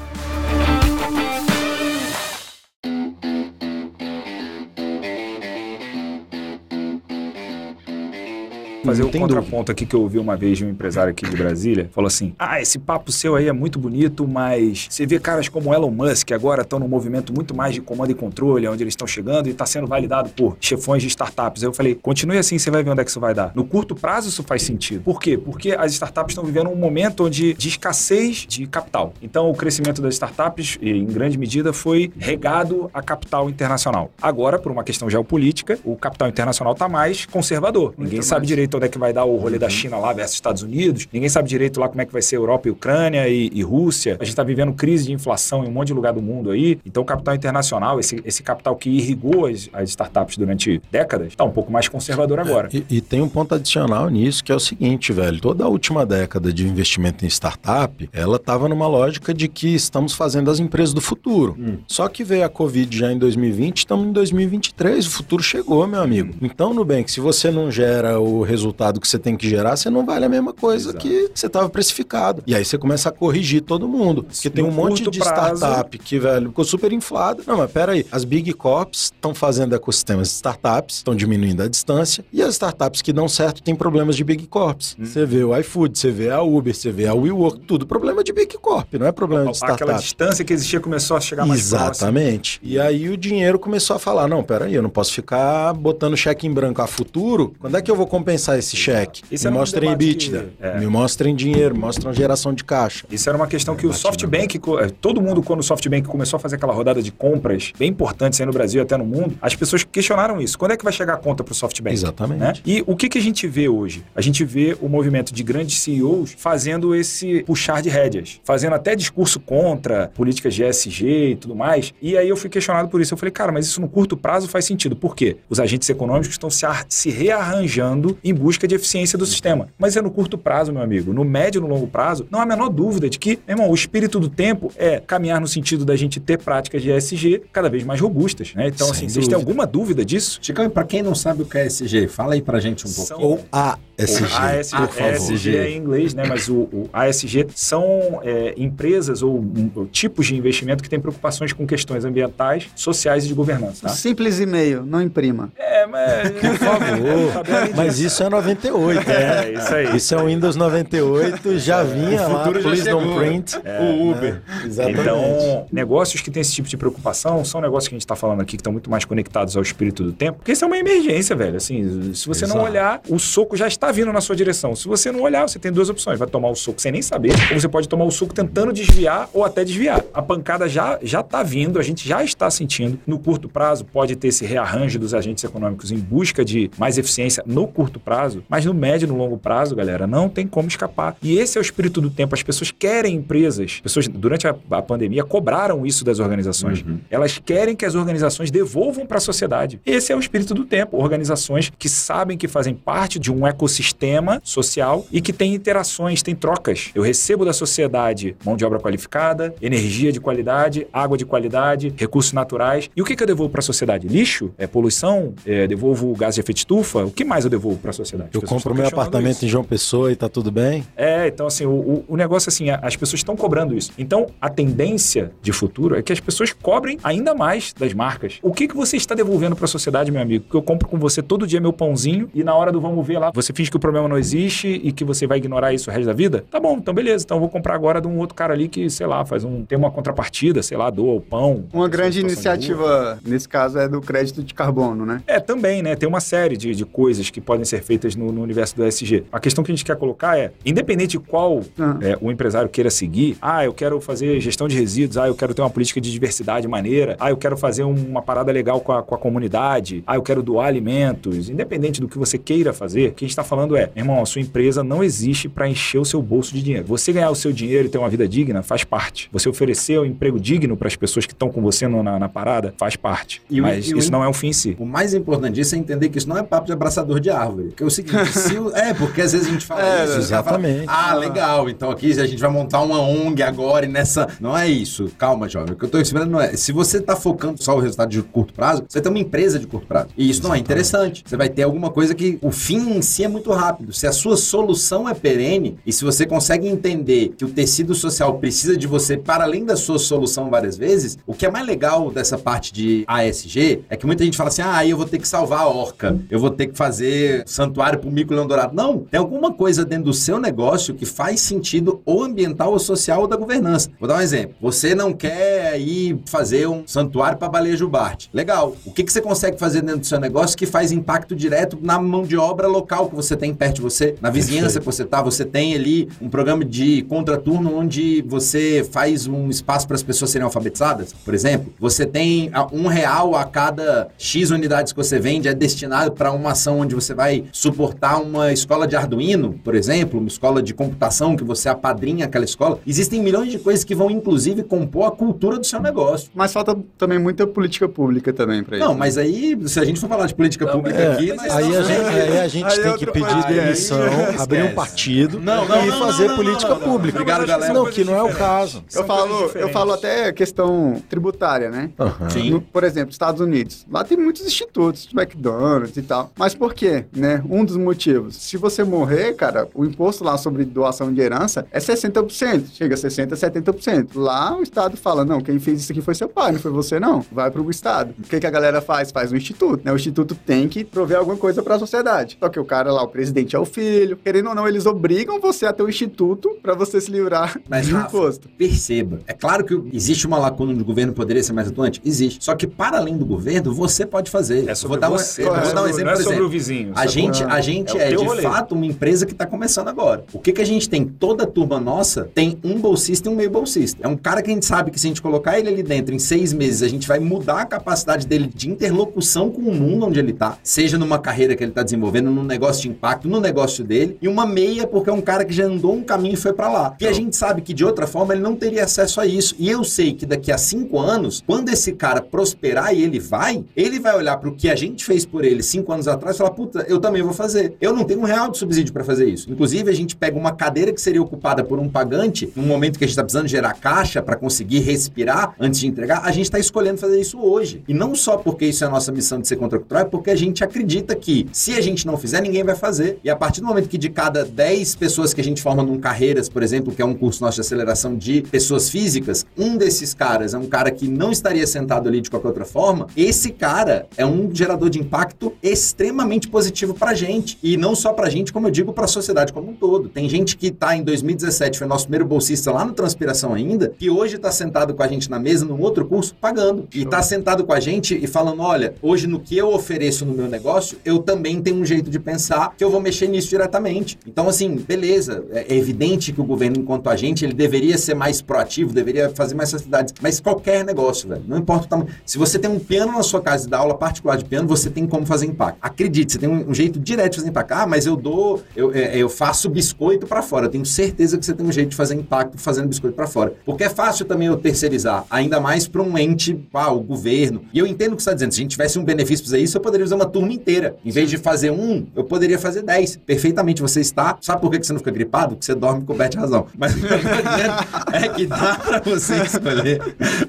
[8.94, 11.36] Fazer o tem contraponto aqui que eu ouvi uma vez de um empresário aqui de
[11.36, 11.88] Brasília.
[11.92, 15.74] Falou assim: Ah, esse papo seu aí é muito bonito, mas você vê caras como
[15.74, 19.06] Elon Musk agora estão num movimento muito mais de comando e controle, onde eles estão
[19.06, 21.62] chegando e está sendo validado por chefões de startups.
[21.62, 23.52] Aí eu falei: continue assim, você vai ver onde é que isso vai dar.
[23.54, 25.02] No curto prazo, isso faz sentido.
[25.02, 25.36] Por quê?
[25.36, 29.12] Porque as startups estão vivendo um momento onde, de escassez de capital.
[29.20, 34.10] Então, o crescimento das startups, em grande medida, foi regado a capital internacional.
[34.20, 37.94] Agora, por uma questão geopolítica, o capital internacional está mais conservador.
[37.98, 38.48] Ninguém sabe mais.
[38.48, 41.08] direito onde é que vai dar o rolê da China lá versus Estados Unidos.
[41.12, 44.16] Ninguém sabe direito lá como é que vai ser Europa e Ucrânia e, e Rússia.
[44.20, 46.78] A gente está vivendo crise de inflação em um monte de lugar do mundo aí.
[46.84, 51.44] Então, o capital internacional, esse, esse capital que irrigou as, as startups durante décadas, está
[51.44, 52.68] um pouco mais conservador agora.
[52.72, 55.40] E, e tem um ponto adicional nisso, que é o seguinte, velho.
[55.40, 60.12] Toda a última década de investimento em startup, ela estava numa lógica de que estamos
[60.12, 61.56] fazendo as empresas do futuro.
[61.86, 66.00] Só que veio a Covid já em 2020, estamos em 2023, o futuro chegou, meu
[66.00, 66.34] amigo.
[66.42, 70.04] Então, Nubank, se você não gera o resultado que você tem que gerar, você não
[70.04, 70.98] vale a mesma coisa Exato.
[71.06, 72.42] que você estava precificado.
[72.46, 74.24] E aí você começa a corrigir todo mundo.
[74.24, 77.42] Porque tem um monte de prazo- startup que, velho, ficou super inflado.
[77.46, 82.24] Não, mas peraí, as Big Corps estão fazendo ecossistemas de startups, estão diminuindo a distância,
[82.32, 84.96] e as startups que dão certo têm problemas de Big Corps.
[84.98, 85.04] Hum.
[85.04, 88.32] Você vê o iFood, você vê a Uber, você vê a WeWork, tudo problema de
[88.32, 90.00] Big Corp, não é problema de Aquela startup.
[90.02, 91.90] distância que existia começou a chegar mais próximo.
[91.90, 92.60] Exatamente.
[92.62, 96.46] E aí o dinheiro começou a falar: não, peraí, eu não posso ficar botando cheque
[96.46, 97.54] em branco a futuro.
[97.58, 99.22] Quando é que eu vou compensar esse cheque?
[99.30, 100.78] Esse me um mostrem debate EBITDA, que- é.
[100.80, 103.04] me mostrem dinheiro, me mostram geração de caixa.
[103.10, 103.92] Isso era uma questão que o.
[103.92, 107.88] SoftBank, eh, todo mundo quando o SoftBank começou a fazer aquela rodada de compras bem
[107.90, 110.58] importantes aí no Brasil e até no mundo, as pessoas questionaram isso.
[110.58, 111.94] Quando é que vai chegar a conta para o SoftBank?
[111.94, 112.40] Exatamente.
[112.40, 112.52] né?
[112.66, 114.04] E o que, que a gente vê hoje?
[114.14, 118.94] A gente vê o movimento de grandes CEOs fazendo esse puxar de rédeas, fazendo até
[118.94, 121.92] discurso contra políticas de ESG e tudo mais.
[122.02, 123.14] E aí eu fui questionado por isso.
[123.14, 124.94] Eu falei, cara, mas isso no curto prazo faz sentido.
[124.96, 125.36] Por quê?
[125.48, 129.68] Os agentes econômicos estão se, se rearranjando em busca de eficiência do sistema.
[129.78, 131.14] Mas é no curto prazo, meu amigo.
[131.14, 133.70] No médio e no longo prazo, não há a menor dúvida de que, meu irmão,
[133.70, 137.70] o espírito do tempo é caminhar no sentido da gente ter práticas de ESG cada
[137.70, 138.68] vez mais robustas, né?
[138.68, 139.36] Então, Sem assim, vocês têm dúvida.
[139.36, 140.38] alguma dúvida disso?
[140.42, 142.90] Chicão, e pra quem não sabe o que é SG, fala aí pra gente um
[142.92, 143.08] pouco.
[143.08, 145.12] São- Ou ASG, ASG, por favor.
[145.14, 146.24] ASG é em inglês, né?
[146.28, 151.00] Mas o, o ASG são é, empresas ou, um, ou tipos de investimento que têm
[151.00, 153.82] preocupações com questões ambientais, sociais e de governança.
[153.82, 153.88] Tá?
[153.88, 155.50] Simples e-mail, não imprima.
[155.56, 156.30] É, mas.
[156.32, 157.44] Por favor.
[157.76, 159.14] Mas isso é 98, né?
[159.14, 159.96] É, isso aí.
[159.96, 163.56] Isso é o Windows 98, já vinha lá, já please don't print.
[163.56, 164.34] o Uber.
[164.34, 164.40] Né?
[164.64, 165.00] Exatamente.
[165.00, 168.40] Então, negócios que têm esse tipo de preocupação são negócios que a gente está falando
[168.40, 171.34] aqui que estão muito mais conectados ao espírito do tempo, porque isso é uma emergência,
[171.36, 171.56] velho.
[171.56, 172.70] Assim, se você não Exato.
[172.70, 174.74] olhar, o soco já está vindo na sua direção.
[174.74, 177.32] Se você não olhar, você tem duas opções: vai tomar o soco sem nem saber,
[177.52, 180.02] ou você pode tomar o soco tentando desviar ou até desviar.
[180.12, 182.98] A pancada já já está vindo, a gente já está sentindo.
[183.06, 187.42] No curto prazo, pode ter esse rearranjo dos agentes econômicos em busca de mais eficiência
[187.46, 191.16] no curto prazo, mas no médio e no longo prazo, galera, não tem como escapar.
[191.22, 192.34] E esse é o espírito do tempo.
[192.34, 193.80] As pessoas querem empresas.
[193.80, 196.84] Pessoas, durante a, a pandemia, cobraram isso das organizações.
[197.10, 199.80] Elas querem que as organizações devolvam para a sociedade.
[199.84, 200.96] Esse é o espírito do tempo.
[200.96, 206.34] Organizações que sabem que fazem parte de um ecossistema social e que tem interações, tem
[206.34, 206.90] trocas.
[206.94, 212.32] Eu recebo da sociedade mão de obra qualificada, energia de qualidade, água de qualidade, recursos
[212.32, 212.90] naturais.
[212.94, 214.06] E o que, que eu devolvo para a sociedade?
[214.06, 214.52] Lixo?
[214.58, 215.34] É poluição?
[215.46, 217.04] É, devolvo gás de efeito estufa?
[217.04, 218.13] O que mais eu devolvo para a sociedade?
[218.22, 219.44] As Eu pessoas compro meu apartamento isso.
[219.46, 220.84] em João Pessoa e tá tudo bem?
[220.96, 223.90] É, então assim, o, o- negócio assim, as pessoas estão cobrando isso.
[223.98, 228.38] Então, a tendência de futuro é que as pessoas cobrem ainda mais das marcas.
[228.42, 230.44] O que, que você está devolvendo para a sociedade, meu amigo?
[230.48, 233.18] Que eu compro com você todo dia meu pãozinho e na hora do vamos ver
[233.18, 235.92] lá, você finge que o problema não existe e que você vai ignorar isso o
[235.92, 236.44] resto da vida?
[236.50, 237.24] Tá bom, então beleza.
[237.24, 239.64] Então eu vou comprar agora de um outro cara ali que, sei lá, faz um
[239.64, 241.64] tem uma contrapartida, sei lá, doa o pão.
[241.72, 245.22] Uma grande iniciativa, nesse caso, é do crédito de carbono, né?
[245.26, 245.96] É, também, né?
[245.96, 248.86] Tem uma série de, de coisas que podem ser feitas feitas no, no universo do
[248.86, 249.24] ESG.
[249.32, 251.96] A questão que a gente quer colocar é, independente de qual Ah.
[252.02, 255.54] é, o empresário queira seguir, ah, eu quero fazer gestão de resíduos, ah, eu quero
[255.54, 259.02] ter uma política de diversidade maneira, ah, eu quero fazer uma parada legal com a,
[259.02, 263.12] com a comunidade, ah, eu quero doar alimentos, independente do que você queira fazer, o
[263.14, 266.04] que a gente está falando é, irmão, a sua empresa não existe para encher o
[266.04, 266.86] seu bolso de dinheiro.
[266.86, 269.28] Você ganhar o seu dinheiro e ter uma vida digna faz parte.
[269.32, 272.28] Você oferecer um emprego digno para as pessoas que estão com você no- na, na
[272.28, 273.40] parada faz parte.
[273.50, 274.76] E o- Mas o- isso não é um fim em si.
[274.78, 277.72] O mais importante disso é entender que isso não é papo de abraçador de árvore.
[277.76, 280.18] Que é o seguinte, se o- é, porque às vezes a gente fala É, isso,
[280.18, 280.84] exatamente.
[280.88, 284.28] ah, legal, então aqui a gente vai montar uma ONG agora e nessa...
[284.40, 285.10] Não é isso.
[285.18, 285.74] Calma, jovem.
[285.74, 286.56] O que eu tô explicando não é...
[286.56, 289.66] Se você tá focando só o resultado de curto prazo, você tem uma empresa de
[289.66, 290.08] curto prazo.
[290.16, 291.22] E isso não é interessante.
[291.26, 293.92] Você vai ter alguma coisa que o fim em si é muito rápido.
[293.92, 298.34] Se a sua solução é perene e se você consegue entender que o tecido social
[298.38, 302.10] precisa de você para além da sua solução várias vezes, o que é mais legal
[302.10, 305.18] dessa parte de ASG é que muita gente fala assim: ah, aí eu vou ter
[305.18, 308.74] que salvar a orca, eu vou ter que fazer santuário pro mico leão dourado.
[308.74, 313.22] Não, tem alguma coisa dentro do seu negócio que faz sentido ou ambiental, ou social,
[313.22, 313.90] ou da governança.
[313.98, 314.54] Vou dar um exemplo.
[314.60, 318.30] Você não quer ir fazer um santuário para baleia jubarte.
[318.32, 318.76] Legal.
[318.84, 321.98] O que, que você consegue fazer dentro do seu negócio que faz impacto direto na
[321.98, 325.22] mão de obra local que você tem perto de você, na vizinhança que você tá?
[325.22, 330.30] Você tem ali um programa de contraturno onde você faz um espaço para as pessoas
[330.30, 331.72] serem alfabetizadas, por exemplo.
[331.78, 336.32] Você tem ah, um real a cada X unidades que você vende é destinado para
[336.32, 340.74] uma ação onde você vai suportar uma escola de Arduino, por exemplo, uma escola de
[340.74, 342.78] computação que você apadrinha aquela escola.
[342.86, 346.28] Existem milhões de coisas que vão, inclusive, compor a cultura do seu negócio.
[346.34, 348.86] Mas falta também muita política pública também pra isso.
[348.86, 351.46] Não, mas aí, se a gente for falar de política pública É, aqui, aí, a
[351.46, 353.50] estamos- gente, aí a gente Aí é tem que pedir podcast.
[353.54, 356.86] demissão, Aí abrir um partido Não, não, e não, fazer não, não, política não, não,
[356.86, 356.92] não.
[356.92, 357.18] pública.
[357.18, 357.72] Obrigado, galera.
[357.72, 358.84] Não, que não é o caso.
[358.94, 361.90] Eu falo, eu falo até questão tributária, né?
[361.98, 362.28] Aham.
[362.30, 362.50] Sim.
[362.50, 363.86] No- por exemplo, Estados Unidos.
[363.90, 366.30] Lá tem muitos institutos, McDonald's e tal.
[366.38, 367.04] Mas por quê?
[367.14, 367.42] Né?
[367.54, 368.34] Um dos motivos.
[368.34, 372.64] Se você morrer, cara, o imposto lá sobre doação de herança é 60%.
[372.72, 374.08] Chega a 60%, 70%.
[374.16, 376.98] Lá o Estado fala, não, quem fez isso aqui foi seu pai, não foi você
[376.98, 377.24] não.
[377.30, 378.12] Vai pro Estado.
[378.18, 379.12] O que, que a galera faz?
[379.12, 379.92] Faz um instituto, né?
[379.92, 382.36] O instituto tem que prover alguma coisa pra sociedade.
[382.40, 384.16] Só que o cara lá, o presidente é o filho.
[384.16, 387.86] Querendo ou não, eles obrigam você a ter um instituto pra você se livrar Mas,
[387.86, 388.48] de Rafa, imposto.
[388.58, 389.20] Perceba.
[389.28, 392.02] É claro que existe uma lacuna onde o governo poderia ser mais atuante?
[392.04, 392.44] Existe.
[392.44, 394.68] Só que, para além do governo, você pode fazer.
[394.68, 396.16] É sobre vou dar um, você, eu não é vou dar um exemplo, não é
[396.16, 396.46] sobre exemplo.
[396.46, 396.92] o vizinho.
[396.96, 398.42] A gente, a gente É é, de rolê.
[398.42, 400.24] fato uma empresa que está começando agora.
[400.32, 401.04] O que, que a gente tem?
[401.04, 404.00] Toda a turma nossa tem um bolsista e um meio bolsista.
[404.02, 406.14] É um cara que a gente sabe que se a gente colocar ele ali dentro
[406.14, 410.06] em seis meses, a gente vai mudar a capacidade dele de interlocução com o mundo
[410.06, 413.40] onde ele está, seja numa carreira que ele está desenvolvendo, num negócio de impacto, no
[413.40, 416.36] negócio dele, e uma meia porque é um cara que já andou um caminho e
[416.36, 416.96] foi para lá.
[417.00, 419.54] E a gente sabe que de outra forma ele não teria acesso a isso.
[419.58, 423.64] E eu sei que daqui a cinco anos, quando esse cara prosperar e ele vai,
[423.76, 426.38] ele vai olhar para o que a gente fez por ele cinco anos atrás e
[426.38, 427.74] falar: puta, eu também vou fazer.
[427.80, 429.50] Eu não tenho um real de subsídio para fazer isso.
[429.50, 433.04] Inclusive, a gente pega uma cadeira que seria ocupada por um pagante, num momento que
[433.04, 436.58] a gente está precisando gerar caixa para conseguir respirar antes de entregar, a gente está
[436.58, 437.82] escolhendo fazer isso hoje.
[437.88, 440.36] E não só porque isso é a nossa missão de ser contracultural, é porque a
[440.36, 443.18] gente acredita que se a gente não fizer, ninguém vai fazer.
[443.24, 445.98] E a partir do momento que de cada 10 pessoas que a gente forma num
[445.98, 450.12] Carreiras, por exemplo, que é um curso nosso de aceleração de pessoas físicas, um desses
[450.12, 454.06] caras é um cara que não estaria sentado ali de qualquer outra forma, esse cara
[454.16, 457.23] é um gerador de impacto extremamente positivo pra gente.
[457.62, 460.08] E não só pra gente, como eu digo, pra sociedade como um todo.
[460.08, 464.10] Tem gente que tá em 2017, foi nosso primeiro bolsista lá no Transpiração ainda, que
[464.10, 466.86] hoje tá sentado com a gente na mesa num outro curso, pagando.
[466.94, 470.32] E tá sentado com a gente e falando: olha, hoje no que eu ofereço no
[470.32, 474.18] meu negócio, eu também tenho um jeito de pensar que eu vou mexer nisso diretamente.
[474.26, 478.42] Então, assim, beleza, é evidente que o governo, enquanto a gente, ele deveria ser mais
[478.42, 480.14] proativo, deveria fazer mais facilidades.
[480.20, 482.10] Mas qualquer negócio, velho, não importa o tamanho.
[482.24, 484.90] Se você tem um piano na sua casa e dá aula particular de piano, você
[484.90, 485.78] tem como fazer impacto.
[485.80, 487.72] Acredite, você tem um, jeito direto fazer impacto.
[487.72, 490.66] Ah, mas eu dou, eu, é, eu faço biscoito pra fora.
[490.66, 493.52] Eu tenho certeza que você tem um jeito de fazer impacto fazendo biscoito pra fora.
[493.64, 497.62] Porque é fácil também eu terceirizar, ainda mais pra um ente, ah, o governo.
[497.72, 498.52] E eu entendo o que você está dizendo.
[498.52, 500.96] Se a gente tivesse um benefício pra isso, eu poderia usar uma turma inteira.
[501.04, 503.16] Em vez de fazer um, eu poderia fazer dez.
[503.24, 504.36] Perfeitamente, você está.
[504.40, 505.50] Sabe por que você não fica gripado?
[505.54, 506.66] Porque você dorme coberto de razão.
[506.76, 507.74] Mas o que eu tô dizendo
[508.12, 510.00] é que dá pra você escolher.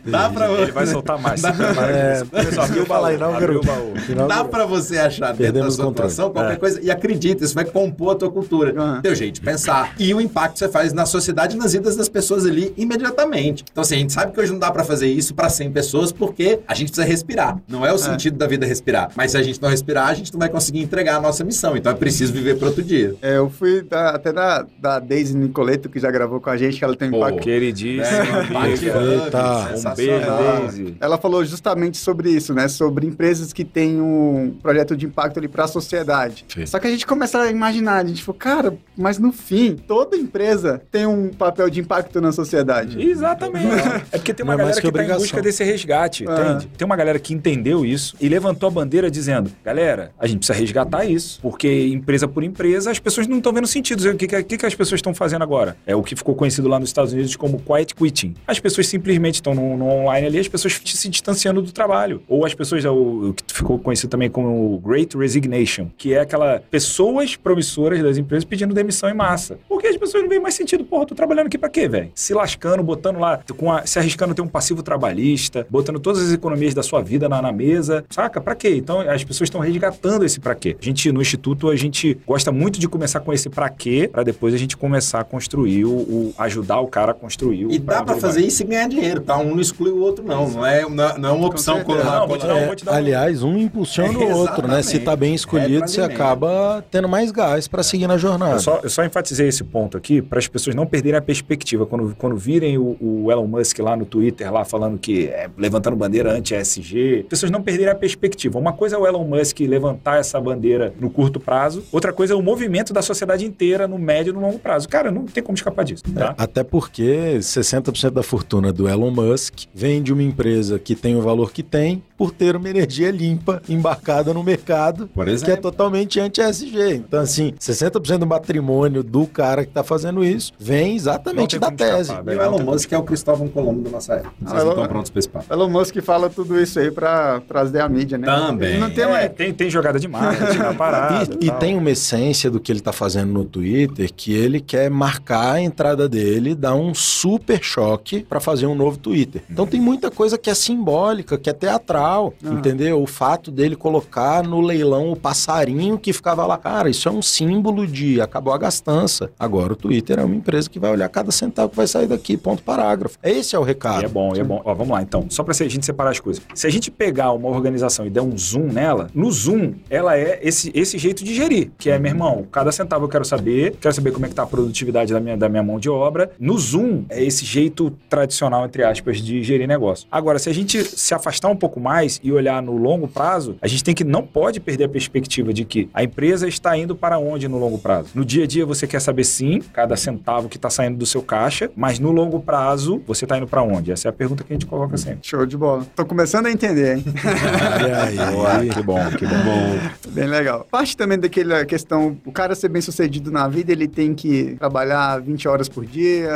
[0.06, 0.72] Dá pra Ele você.
[0.72, 1.42] vai soltar mais.
[1.42, 1.56] Dá-
[1.90, 3.06] É, Pessoal, abriu o baú.
[3.06, 3.94] Aí, não, abriu o baú.
[4.28, 6.12] Dá pra você achar dentro da Perdemos sua o controle.
[6.12, 6.60] atuação qualquer É.
[6.60, 9.02] coisa e acredita, isso vai compor a tua cultura, Aham.
[9.02, 11.96] teu jeito de pensar e o impacto que você faz na sociedade e nas vidas
[11.96, 13.64] das pessoas ali imediatamente.
[13.72, 16.12] Então, assim, a gente sabe que hoje não dá pra fazer isso pra 100 pessoas
[16.12, 17.60] porque a gente precisa respirar.
[17.68, 19.10] Não é o sentido da vida respirar.
[19.16, 21.76] Mas se a gente não respirar, a gente não vai conseguir entregar a nossa missão.
[21.78, 23.16] Então é preciso viver pro outro dia.
[23.22, 26.78] É, eu fui da- até da, da Daisy Nicoleto, que já gravou com a gente,
[26.78, 27.40] que ela tem Pô, impacto.
[27.42, 28.70] Queridíssima É.
[28.70, 29.72] Eita.
[29.76, 30.98] Um beijo, Daisy.
[31.00, 32.68] Ela falou justamente sobre isso, né?
[32.68, 36.45] Sobre empresas que têm um projeto de impacto ali para a sociedade.
[36.48, 36.70] Perfeito.
[36.70, 40.16] Só que a gente começa a imaginar, a gente falou, cara, mas no fim, toda
[40.16, 43.02] empresa tem um papel de impacto na sociedade.
[43.02, 43.66] Exatamente.
[44.12, 46.34] É porque tem uma Não é galera que que, tá em busca desse resgate, Ah.
[46.34, 46.68] entende?
[46.78, 50.58] Tem uma galera que entendeu isso e levantou a bandeira dizendo: galera, a gente precisa
[50.58, 51.40] resgatar isso.
[51.42, 54.06] Porque empresa por empresa, as pessoas não estão vendo sentido.
[54.10, 55.76] O que, que, que que as pessoas estão fazendo agora?
[55.86, 58.34] É o que ficou conhecido lá nos Estados Unidos como quiet quitting.
[58.48, 62.22] As pessoas simplesmente estão no, no online ali, as pessoas se distanciando do trabalho.
[62.28, 66.62] Ou as pessoas, o, o que ficou conhecido também como Great Resignation, que é aquela
[66.70, 69.58] pessoas promissoras das empresas pedindo demissão em massa.
[69.70, 70.84] Porque as pessoas não veem mais sentido.
[70.84, 72.12] Porra, tô trabalhando aqui pra quê, velho?
[72.14, 76.22] Se lascando, botando lá, com a- se arriscando a ter um passivo trabalhista, botando todas
[76.22, 78.04] as economias da sua vida na, na mesa.
[78.10, 78.42] Saca?
[78.42, 78.76] Pra quê?
[78.76, 80.76] Então as pessoas estão resgatando esse pra quê.
[80.82, 84.24] A gente, no Instituto, a gente gosta muito de começar com esse pra quê, pra
[84.24, 87.80] depois a gente começar a construir o, o- ajudar o cara a construir o E
[87.80, 89.38] dá pra fazer isso e ganhar dinheiro, tá?
[89.38, 90.50] Um não exclui o outro, não.
[90.50, 91.76] Não é, não é- não é uma opção.
[91.78, 94.82] Não, um- É, aliás, um impulsiona o É, outro, né?
[94.82, 96.15] Se tá bem escolhido, você Retroalimento.
[96.16, 98.56] Acaba tendo mais gás pra seguir na jornada.
[98.56, 101.86] Eu só, eu só enfatizei esse ponto aqui para as pessoas não perderem a perspectiva.
[101.86, 105.96] Quando, quando virem o, o Elon Musk lá no Twitter, lá falando que é levantando
[105.96, 108.58] bandeira anti-SG, as pessoas não perderem a perspectiva.
[108.58, 112.36] Uma coisa é o Elon Musk levantar essa bandeira no curto prazo, outra coisa é
[112.36, 114.88] o movimento da sociedade inteira no médio e no longo prazo.
[114.88, 116.04] Cara, não tem como escapar disso.
[116.14, 116.34] Tá?
[116.38, 121.22] Até porque 60% da fortuna do Elon Musk vem de uma empresa que tem o
[121.22, 126.20] valor que tem por ter uma energia limpa embarcada no mercado, Por que é totalmente
[126.20, 126.96] anti-SG.
[126.96, 131.76] Então, assim, 60% do patrimônio do cara que tá fazendo isso vem exatamente da como
[131.78, 132.12] escapar, tese.
[132.14, 134.34] E o Elon Musk é o Cristóvão Colombo da nossa época.
[134.40, 135.54] Vocês Ah, não Elon- estão prontos pra esse papo.
[135.54, 138.26] Elon Musk fala tudo isso aí pra trazer a mídia, né?
[138.28, 138.70] Também.
[138.72, 139.20] Ele não tem uma...
[139.20, 141.36] É, tem, tem jogada de marketing na parada.
[141.42, 141.60] E, e tal.
[141.60, 145.62] tem uma essência do que ele tá fazendo no Twitter que ele quer marcar a
[145.62, 149.44] entrada dele, dar um super choque para fazer um novo Twitter.
[149.50, 152.50] Então tem muita coisa que é simbólica, que é teatral, Ah.
[152.54, 153.02] entendeu?
[153.02, 156.58] O fato dele colocar no leilão o passarinho que ficava lá.
[156.58, 159.30] Cara, isso é um símbolo de acabou a gastança.
[159.40, 162.38] Agora o Twitter é uma empresa que vai olhar cada centavo que vai sair daqui,
[162.38, 163.18] ponto parágrafo.
[163.24, 164.06] Esse é o E recado.
[164.06, 164.62] é bom, e é bom.
[164.64, 165.26] Ó, vamos lá, então.
[165.30, 166.42] Só pra a gente separar as coisas.
[166.54, 170.40] Se a gente pegar uma organização e der um zoom nela, no zoom, ela é
[170.44, 171.72] esse, esse jeito de gerir.
[171.78, 174.44] Que é, meu irmão, cada centavo eu quero saber, quero saber como é que tá
[174.44, 176.32] a produtividade da minha, da minha mão de obra.
[176.40, 180.08] No zoom, é esse jeito tradicional, entre aspas, de gerir negócio.
[180.12, 183.68] Agora, se a gente se afastar um pouco mais e olhar no longo prazo, a
[183.68, 187.18] gente tem que, não pode perder a perspectiva de que a empresa está indo para
[187.20, 188.10] onde no longo prazo.
[188.14, 191.22] No dia a dia, você quer saber sim, cada centavo que está saindo do seu
[191.22, 193.92] caixa, mas no longo prazo, você está indo para onde?
[193.92, 195.20] Essa é a pergunta que a gente coloca sempre.
[195.24, 195.86] Show de bola.
[195.96, 197.06] Tô começando a entender, hein?
[198.60, 198.70] Aí.
[198.70, 200.12] que bom, que bom.
[200.12, 200.66] Bem legal.
[200.70, 205.20] Parte também daquela questão, o cara ser bem sucedido na vida, ele tem que trabalhar
[205.22, 206.30] 20 horas por dia.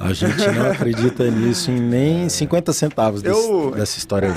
[0.00, 4.34] A gente não acredita nisso em nem 50 centavos desse- Eu- dessa história aí.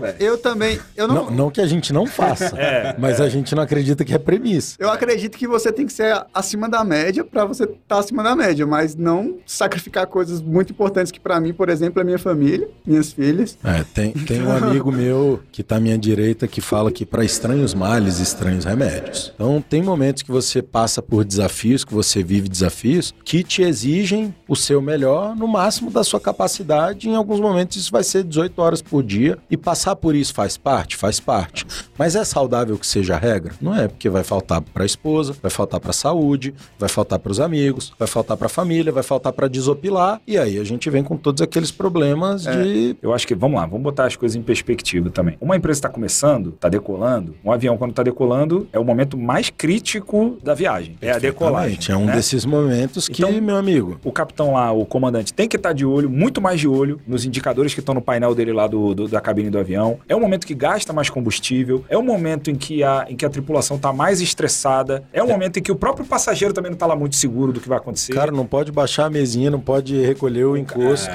[0.00, 0.24] Controvérsia.
[0.24, 3.54] Eu também, eu não, Não, não que a gente não faça, É, mas a gente
[3.54, 4.76] não acredita que é premissa.
[4.78, 8.34] Eu acredito que você tem que ser acima da média pra você estar acima da
[8.36, 12.68] média, mas não sacrificar coisas muito importantes que pra mim, por exemplo, é minha família,
[12.84, 13.56] minhas filhas.
[13.64, 17.24] É, tem, tem um amigo meu que tá à minha direita que fala que para
[17.24, 19.32] estranhos males, estranhos remédios.
[19.34, 24.34] Então, tem momentos que você passa por desafios, que você vive desafios, que te exigem
[24.48, 27.08] o seu melhor no máximo da sua capacidade.
[27.08, 29.38] Em alguns momentos, isso vai ser 18 horas por dia.
[29.50, 30.96] E passar por isso faz parte?
[30.96, 31.66] Faz parte.
[31.98, 33.52] Mas é saudável que seja a regra?
[33.60, 37.18] Não é, porque vai faltar para a esposa, vai faltar para a saúde, vai faltar
[37.18, 40.20] para os amigos, vai faltar para a família, vai faltar para desopilar.
[40.26, 43.66] E aí a gente vem com todos aqueles problemas de Eu acho que, vamos lá,
[43.66, 45.36] vamos botar as coisas em perspectiva também.
[45.40, 49.50] Uma empresa está começando, está decolando, um avião quando está decolando é o momento mais
[49.50, 51.78] crítico da viagem, é a decolagem.
[51.88, 52.14] É um né?
[52.14, 55.84] desses momentos que, Então- meu amigo, O capitão lá, o comandante, tem que estar de
[55.84, 59.08] olho, muito mais de olho, nos indicadores que estão no painel dele lá do, do-
[59.08, 59.79] da cabine do avião.
[60.08, 63.24] É um momento que gasta mais combustível, é um momento em que a, em que
[63.24, 66.76] a tripulação está mais estressada, é um momento em que o próprio passageiro também não
[66.76, 68.12] está lá muito seguro do que vai acontecer.
[68.12, 71.08] cara não pode baixar a mesinha, não pode recolher o encosto.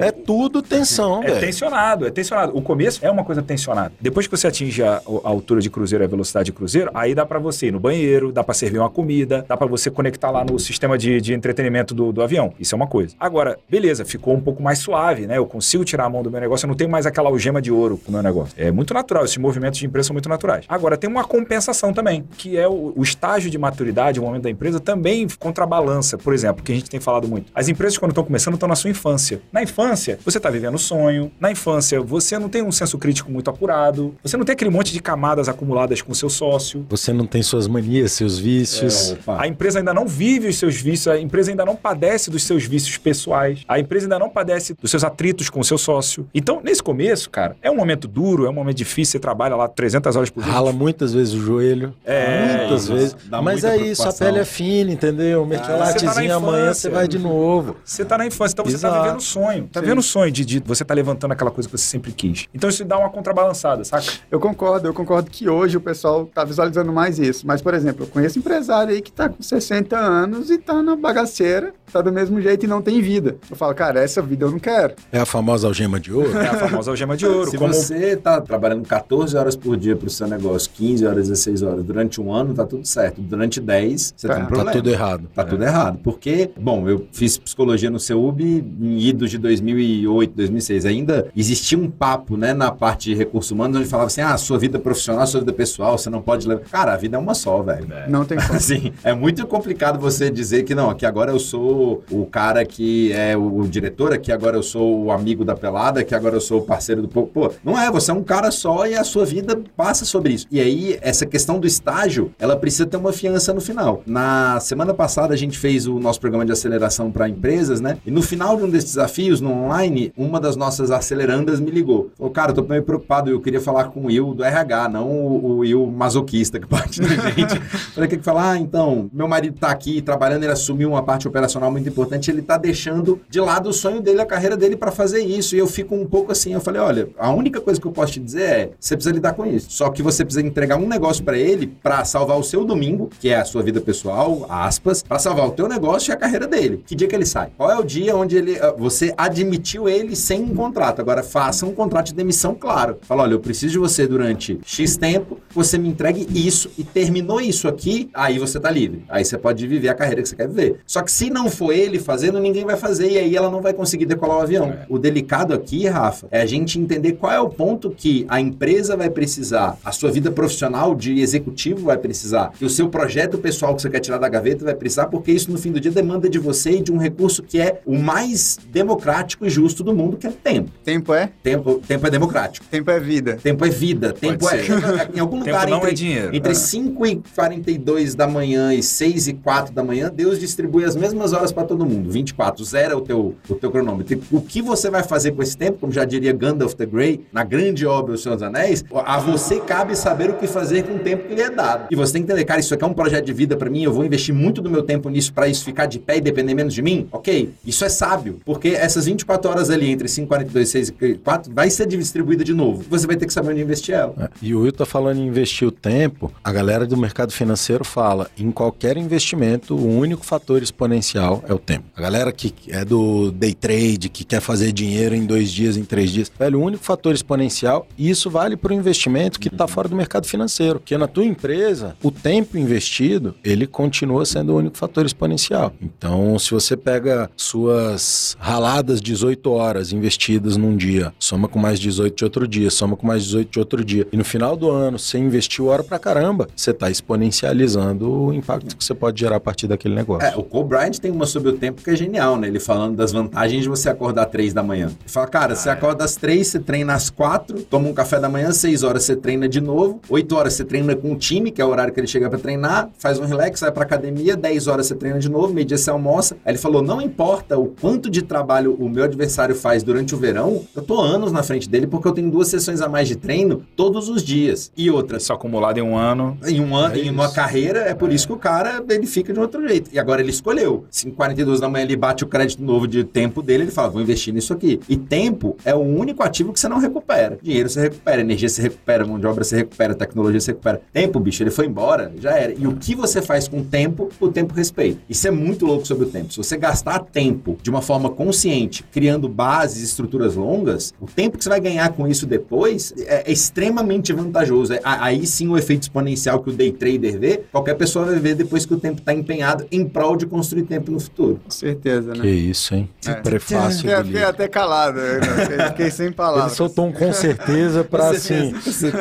[0.00, 2.56] É, tudo tensão, É tensionado, é tensionado.
[2.56, 3.92] O começo é uma coisa tensionada.
[4.00, 7.24] Depois que você atinge a, a altura de cruzeiro, a velocidade de cruzeiro, aí dá
[7.24, 10.44] pra você ir no banheiro, dá pra servir uma comida, dá pra você conectar lá
[10.44, 12.52] no sistema de, de entretenimento do, do avião.
[12.58, 13.14] Isso é uma coisa.
[13.18, 15.38] Agora, beleza, ficou um pouco mais suave, né?
[15.38, 17.70] Eu consigo tirar a mão do meu negócio, eu não tenho mais aquela algema de
[17.72, 18.54] ouro meu negócio.
[18.56, 20.64] É muito natural, esses movimentos de empresa são muito naturais.
[20.68, 24.50] Agora, tem uma compensação também, que é o, o estágio de maturidade, o momento da
[24.50, 26.18] empresa, também contrabalança.
[26.18, 27.50] Por exemplo, que a gente tem falado muito.
[27.54, 29.40] As empresas, quando estão começando, estão na sua infância.
[29.52, 31.32] Na infância, você está vivendo sonho.
[31.40, 34.14] Na infância, você não tem um senso crítico muito apurado.
[34.22, 36.86] Você não tem aquele monte de camadas acumuladas com seu sócio.
[36.88, 39.16] Você não tem suas manias, seus vícios.
[39.26, 42.64] A empresa ainda não vive os seus vícios, a empresa ainda não padece dos seus
[42.64, 46.28] vícios pessoais, a empresa ainda não padece dos seus atritos com o seu sócio.
[46.34, 49.56] Então, nesse começo, cara, é um momento momento duro, é um momento difícil, você trabalha
[49.56, 50.52] lá 300 horas por dia.
[50.52, 51.94] Rala muitas vezes o joelho.
[52.04, 52.92] É, muitas isso.
[52.94, 53.16] vezes.
[53.26, 55.44] Dá Mas é isso, a pele é fina, entendeu?
[55.46, 57.76] Mete Ah, a você tá amanhã, você vai de novo.
[57.84, 59.02] Você tá na infância, então você tá Exato.
[59.02, 59.68] vivendo o sonho.
[59.72, 59.84] Tá Sim.
[59.84, 62.46] vivendo o sonho de, de você tá levantando aquela coisa que você sempre quis.
[62.54, 64.04] Então isso dá uma contrabalançada, saca?
[64.30, 67.46] Eu concordo, eu concordo que hoje o pessoal tá visualizando mais isso.
[67.46, 70.96] Mas, por exemplo, eu conheço empresário aí que tá com 60 anos e tá na
[70.96, 73.36] bagaceira, tá do mesmo jeito e não tem vida.
[73.50, 74.94] Eu falo, cara, essa vida eu não quero.
[75.12, 76.36] É a famosa algema de ouro.
[76.38, 77.50] É a famosa algema de ouro.
[77.50, 81.62] Se como você tá trabalhando 14 horas por dia pro seu negócio, 15 horas, 16
[81.62, 83.20] horas, durante um ano, tá tudo certo.
[83.20, 84.34] Durante 10, você Tá.
[84.34, 84.72] tem um Tá problema.
[84.72, 85.28] tudo errado.
[85.34, 85.98] Tá tudo errado.
[86.02, 88.40] Porque, bom, eu fiz psicologia no CEUB
[88.80, 90.86] em idos de 2008, 2006.
[90.86, 94.58] Ainda existia um papo, né, na parte de recursos humanos, onde falava assim, ah, sua
[94.58, 96.62] vida profissional, sua vida pessoal, você não pode levar...
[96.70, 97.86] Cara, a vida é uma só, velho.
[98.08, 98.52] Não tem como.
[98.62, 103.12] Assim, é muito complicado você dizer que não, aqui agora eu sou o cara que
[103.12, 106.60] é o, diretor, aqui agora eu sou o amigo da pelada, aqui agora eu sou
[106.60, 107.28] o parceiro do povo.
[107.28, 110.46] Pô, não é, você é um cara só e a sua vida passa sobre isso.
[110.50, 114.02] E aí, essa questão do estágio, ela precisa ter uma fiança no final.
[114.06, 117.98] Na semana passada, a gente fez o nosso programa de aceleração para empresas, né?
[118.06, 122.10] E no final de um desses desafios, no online, uma das nossas acelerandas me ligou.
[122.16, 125.08] Falou, cara, eu tô meio preocupado, eu queria falar com o Will do RH, não
[125.08, 127.58] o, o Will masoquista que parte da gente.
[127.94, 128.52] Falei, o que que falar?
[128.52, 132.42] Ah, então, meu marido tá aqui trabalhando, ele assumiu uma parte operacional muito importante, ele
[132.42, 135.56] tá deixando de lado o sonho dele, a carreira dele para fazer isso.
[135.56, 138.12] E eu fico um pouco assim, eu falei, olha, a única coisa que eu posso
[138.12, 139.66] te dizer é, você precisa lidar com isso.
[139.70, 143.28] Só que você precisa entregar um negócio para ele para salvar o seu domingo, que
[143.28, 146.82] é a sua vida pessoal, aspas, para salvar o teu negócio e a carreira dele.
[146.86, 147.50] Que dia que ele sai?
[147.56, 151.00] Qual é o dia onde ele, ah, você admitiu ele sem um contrato?
[151.00, 152.98] Agora faça um contrato de demissão claro.
[153.02, 157.40] Fala, olha, eu preciso de você durante X tempo, você me entregue isso e terminou
[157.40, 159.04] isso aqui, aí você tá livre.
[159.08, 160.80] Aí você pode viver a carreira que você quer viver.
[160.86, 163.74] Só que se não for ele fazendo, ninguém vai fazer e aí ela não vai
[163.74, 164.74] conseguir decolar o avião.
[164.88, 168.96] O delicado aqui, Rafa, é a gente entender qual é o ponto que a empresa
[168.96, 173.74] vai precisar, a sua vida profissional de executivo vai precisar, que o seu projeto pessoal
[173.76, 176.28] que você quer tirar da gaveta vai precisar, porque isso no fim do dia demanda
[176.28, 180.16] de você e de um recurso que é o mais democrático e justo do mundo,
[180.16, 180.70] que é tempo.
[180.82, 181.28] Tempo é?
[181.42, 182.66] Tempo, tempo é democrático.
[182.70, 183.38] Tempo é vida.
[183.42, 184.12] Tempo é vida.
[184.12, 184.72] Tempo é, ser.
[185.14, 186.34] Em algum Tempo lugar não entre, é dinheiro.
[186.34, 186.54] entre É.
[186.54, 191.32] 5 e 42 da manhã e 6 e 4 da manhã, Deus distribui as mesmas
[191.32, 192.10] horas para todo mundo.
[192.10, 194.20] 24, zero é o teu, o teu cronômetro.
[194.30, 197.44] O que você vai fazer com esse tempo, como já diria Gandalf the Grey, na
[197.44, 200.98] grande obra O Senhor dos Anéis, a você cabe saber o que fazer com o
[200.98, 201.86] tempo que lhe é dado.
[201.90, 203.82] E você tem que entender, cara, isso aqui é um projeto de vida para mim,
[203.82, 206.54] eu vou investir muito do meu tempo nisso para isso ficar de pé e depender
[206.54, 207.08] menos de mim?
[207.12, 211.14] Ok, isso é sábio, porque essas 24 horas ali entre 5 e 42, 6 e
[211.14, 212.84] 4 vai ser distribuída de novo.
[212.88, 214.14] Você vai ter que saber onde investir ela.
[214.18, 216.32] É, E o Will tá falando em investir o tempo.
[216.42, 221.58] A galera do mercado financeiro fala, em qualquer investimento, o único fator exponencial é o
[221.58, 221.84] tempo.
[221.96, 225.84] A galera que é do day trade, que quer fazer dinheiro em dois dias, em
[225.84, 229.66] três dias, velho, o único fator exponencial, e isso vale para o investimento que está
[229.66, 230.80] fora do mercado financeiro.
[230.80, 235.72] Porque na tua empresa, o tempo investido, ele continua sendo o único fator exponencial.
[235.80, 242.16] Então, se você pega suas raladas 18 horas investidas num dia, soma com mais 18
[242.16, 244.98] de outro dia, soma com mais 18 de outro dia, e no final do ano
[244.98, 249.40] você investiu hora pra caramba, você está exponencializando o impacto que você pode gerar a
[249.40, 250.26] partir daquele negócio.
[250.26, 252.48] É, o Cole Bryant tem uma sobre o tempo que é genial, né?
[252.48, 254.86] Ele falando das vantagens de você acordar três da manhã.
[254.86, 258.28] Ele fala, cara, você acorda às três, você treina às quatro, toma um café da
[258.28, 261.60] manhã, seis horas você treina de novo, oito horas você treina com o time, que
[261.60, 264.66] é o horário que ele chega pra treinar, faz um relax, vai pra academia, dez
[264.66, 266.34] horas você treina de novo, meio dia você almoça.
[266.44, 270.18] Aí ele falou, não importa o quanto de trabalho o meu adversário faz durante o
[270.18, 273.16] verão, eu tô anos na frente dele porque eu tenho duas sessões a mais de
[273.16, 274.70] treino todos os dias.
[274.76, 276.36] E outras, Isso acumulado em um ano.
[276.46, 279.32] em um ano, É em uma carreira, é por isso que o cara ele fica
[279.32, 279.90] de outro jeito.
[279.92, 280.84] E agora ele escolheu.
[280.90, 284.02] Se 42 da manhã ele bate o crédito novo de tempo dele, ele fala: vou
[284.02, 284.80] investir nisso aqui.
[284.88, 287.38] E tempo é o único ativo que você não recupera.
[287.42, 290.80] Dinheiro você recupera, energia você recupera, mão de obra você recupera, tecnologia você recupera.
[290.92, 292.52] Tempo, bicho, ele foi embora, já era.
[292.52, 295.00] E o que você faz com o tempo, o tempo respeita.
[295.08, 296.32] Isso é muito louco sobre o tempo.
[296.32, 301.44] Se você gastar tempo de uma forma consciente, criando bases, estruturas longas, o tempo que
[301.44, 304.74] você vai ganhar com isso depois é, é extremamente vantajoso.
[304.74, 308.34] É, aí sim o efeito exponencial que o day trader vê, qualquer pessoa vai ver
[308.34, 311.40] depois que o tempo está empenhado em prol de construir tempo no futuro.
[311.44, 312.26] Com certeza, Que né?
[312.30, 312.88] isso, hein?
[313.06, 313.14] É.
[313.14, 315.20] Prefácio Fiquei, do fiquei até calado, né?
[315.20, 316.52] Fiquei- fiquei sem Ele palavras.
[316.52, 318.54] soltou um com certeza pra, assim,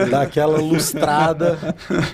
[0.10, 1.58] dar aquela lustrada.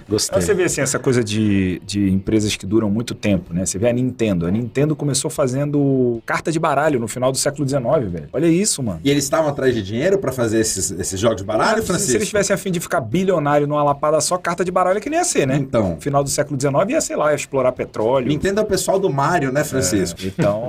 [0.07, 0.37] Gostei.
[0.37, 3.65] Então você vê assim, essa coisa de, de empresas que duram muito tempo, né?
[3.65, 4.45] Você vê a Nintendo.
[4.45, 8.29] A Nintendo começou fazendo carta de baralho no final do século XIX, velho.
[8.33, 8.99] Olha isso, mano.
[9.03, 12.11] E eles estavam atrás de dinheiro para fazer esses, esses jogos de baralho, se, Francisco?
[12.11, 15.01] se eles tivessem a fim de ficar bilionário numa lapada só, carta de baralho é
[15.01, 15.55] que nem ia ser, né?
[15.57, 15.95] Então.
[15.95, 18.27] No final do século XIX ia, sei lá, ia explorar petróleo.
[18.27, 20.19] Nintendo é o pessoal do Mario, né, É, Francisco.
[20.23, 20.67] É, então,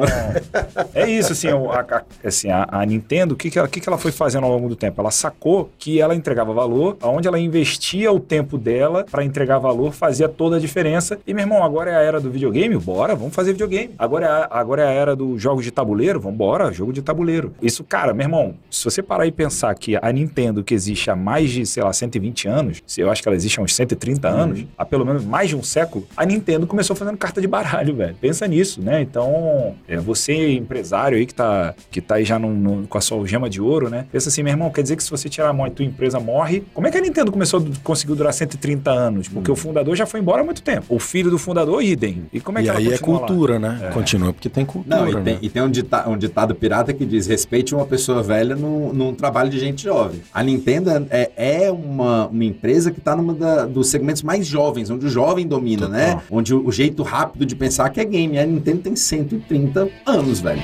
[0.94, 3.98] é isso, assim, a, assim, a, a Nintendo, o que, que, ela, que, que ela
[3.98, 5.00] foi fazendo ao longo do tempo?
[5.00, 9.92] Ela sacou que ela entregava valor, aonde ela investia o tempo dela para entregar valor,
[9.92, 11.18] fazia toda a diferença.
[11.26, 12.76] E, meu irmão, agora é a era do videogame?
[12.76, 13.94] Bora, vamos fazer videogame.
[13.98, 16.20] Agora é a, agora é a era dos jogos de tabuleiro?
[16.20, 17.54] Vambora, jogo de tabuleiro.
[17.62, 21.16] Isso, cara, meu irmão, se você parar e pensar que a Nintendo, que existe há
[21.16, 24.64] mais de, sei lá, 120 anos, eu acho que ela existe há uns 130 anos,
[24.76, 28.16] há pelo menos mais de um século, a Nintendo começou fazendo carta de baralho, velho.
[28.20, 28.97] Pensa nisso, né?
[29.01, 33.01] Então, é, você, empresário aí que tá, que tá aí já num, num, com a
[33.01, 34.07] sua gema de ouro, né?
[34.11, 36.20] Pensa assim, meu irmão, quer dizer que se você tirar a mão e tua empresa
[36.20, 39.28] morre, como é que a Nintendo começou, conseguiu durar 130 anos?
[39.28, 39.55] Porque hum.
[39.55, 40.86] o fundador já foi embora há muito tempo.
[40.88, 42.26] O filho do fundador, idem.
[42.32, 43.59] E como é que e aí é cultura, lá?
[43.59, 43.80] né?
[43.84, 43.90] É.
[43.90, 45.38] Continua porque tem cultura, Não, e tem, né?
[45.42, 49.14] e tem um, dita, um, ditado pirata que diz, respeite uma pessoa velha num, num
[49.14, 50.20] trabalho de gente jovem.
[50.32, 54.90] A Nintendo é, é uma, uma empresa que está numa da, dos segmentos mais jovens,
[54.90, 55.99] onde o jovem domina, Total.
[55.99, 56.22] né?
[56.30, 58.38] Onde o, o jeito rápido de pensar que é game.
[58.38, 60.62] A Nintendo tem 130 anos, velho.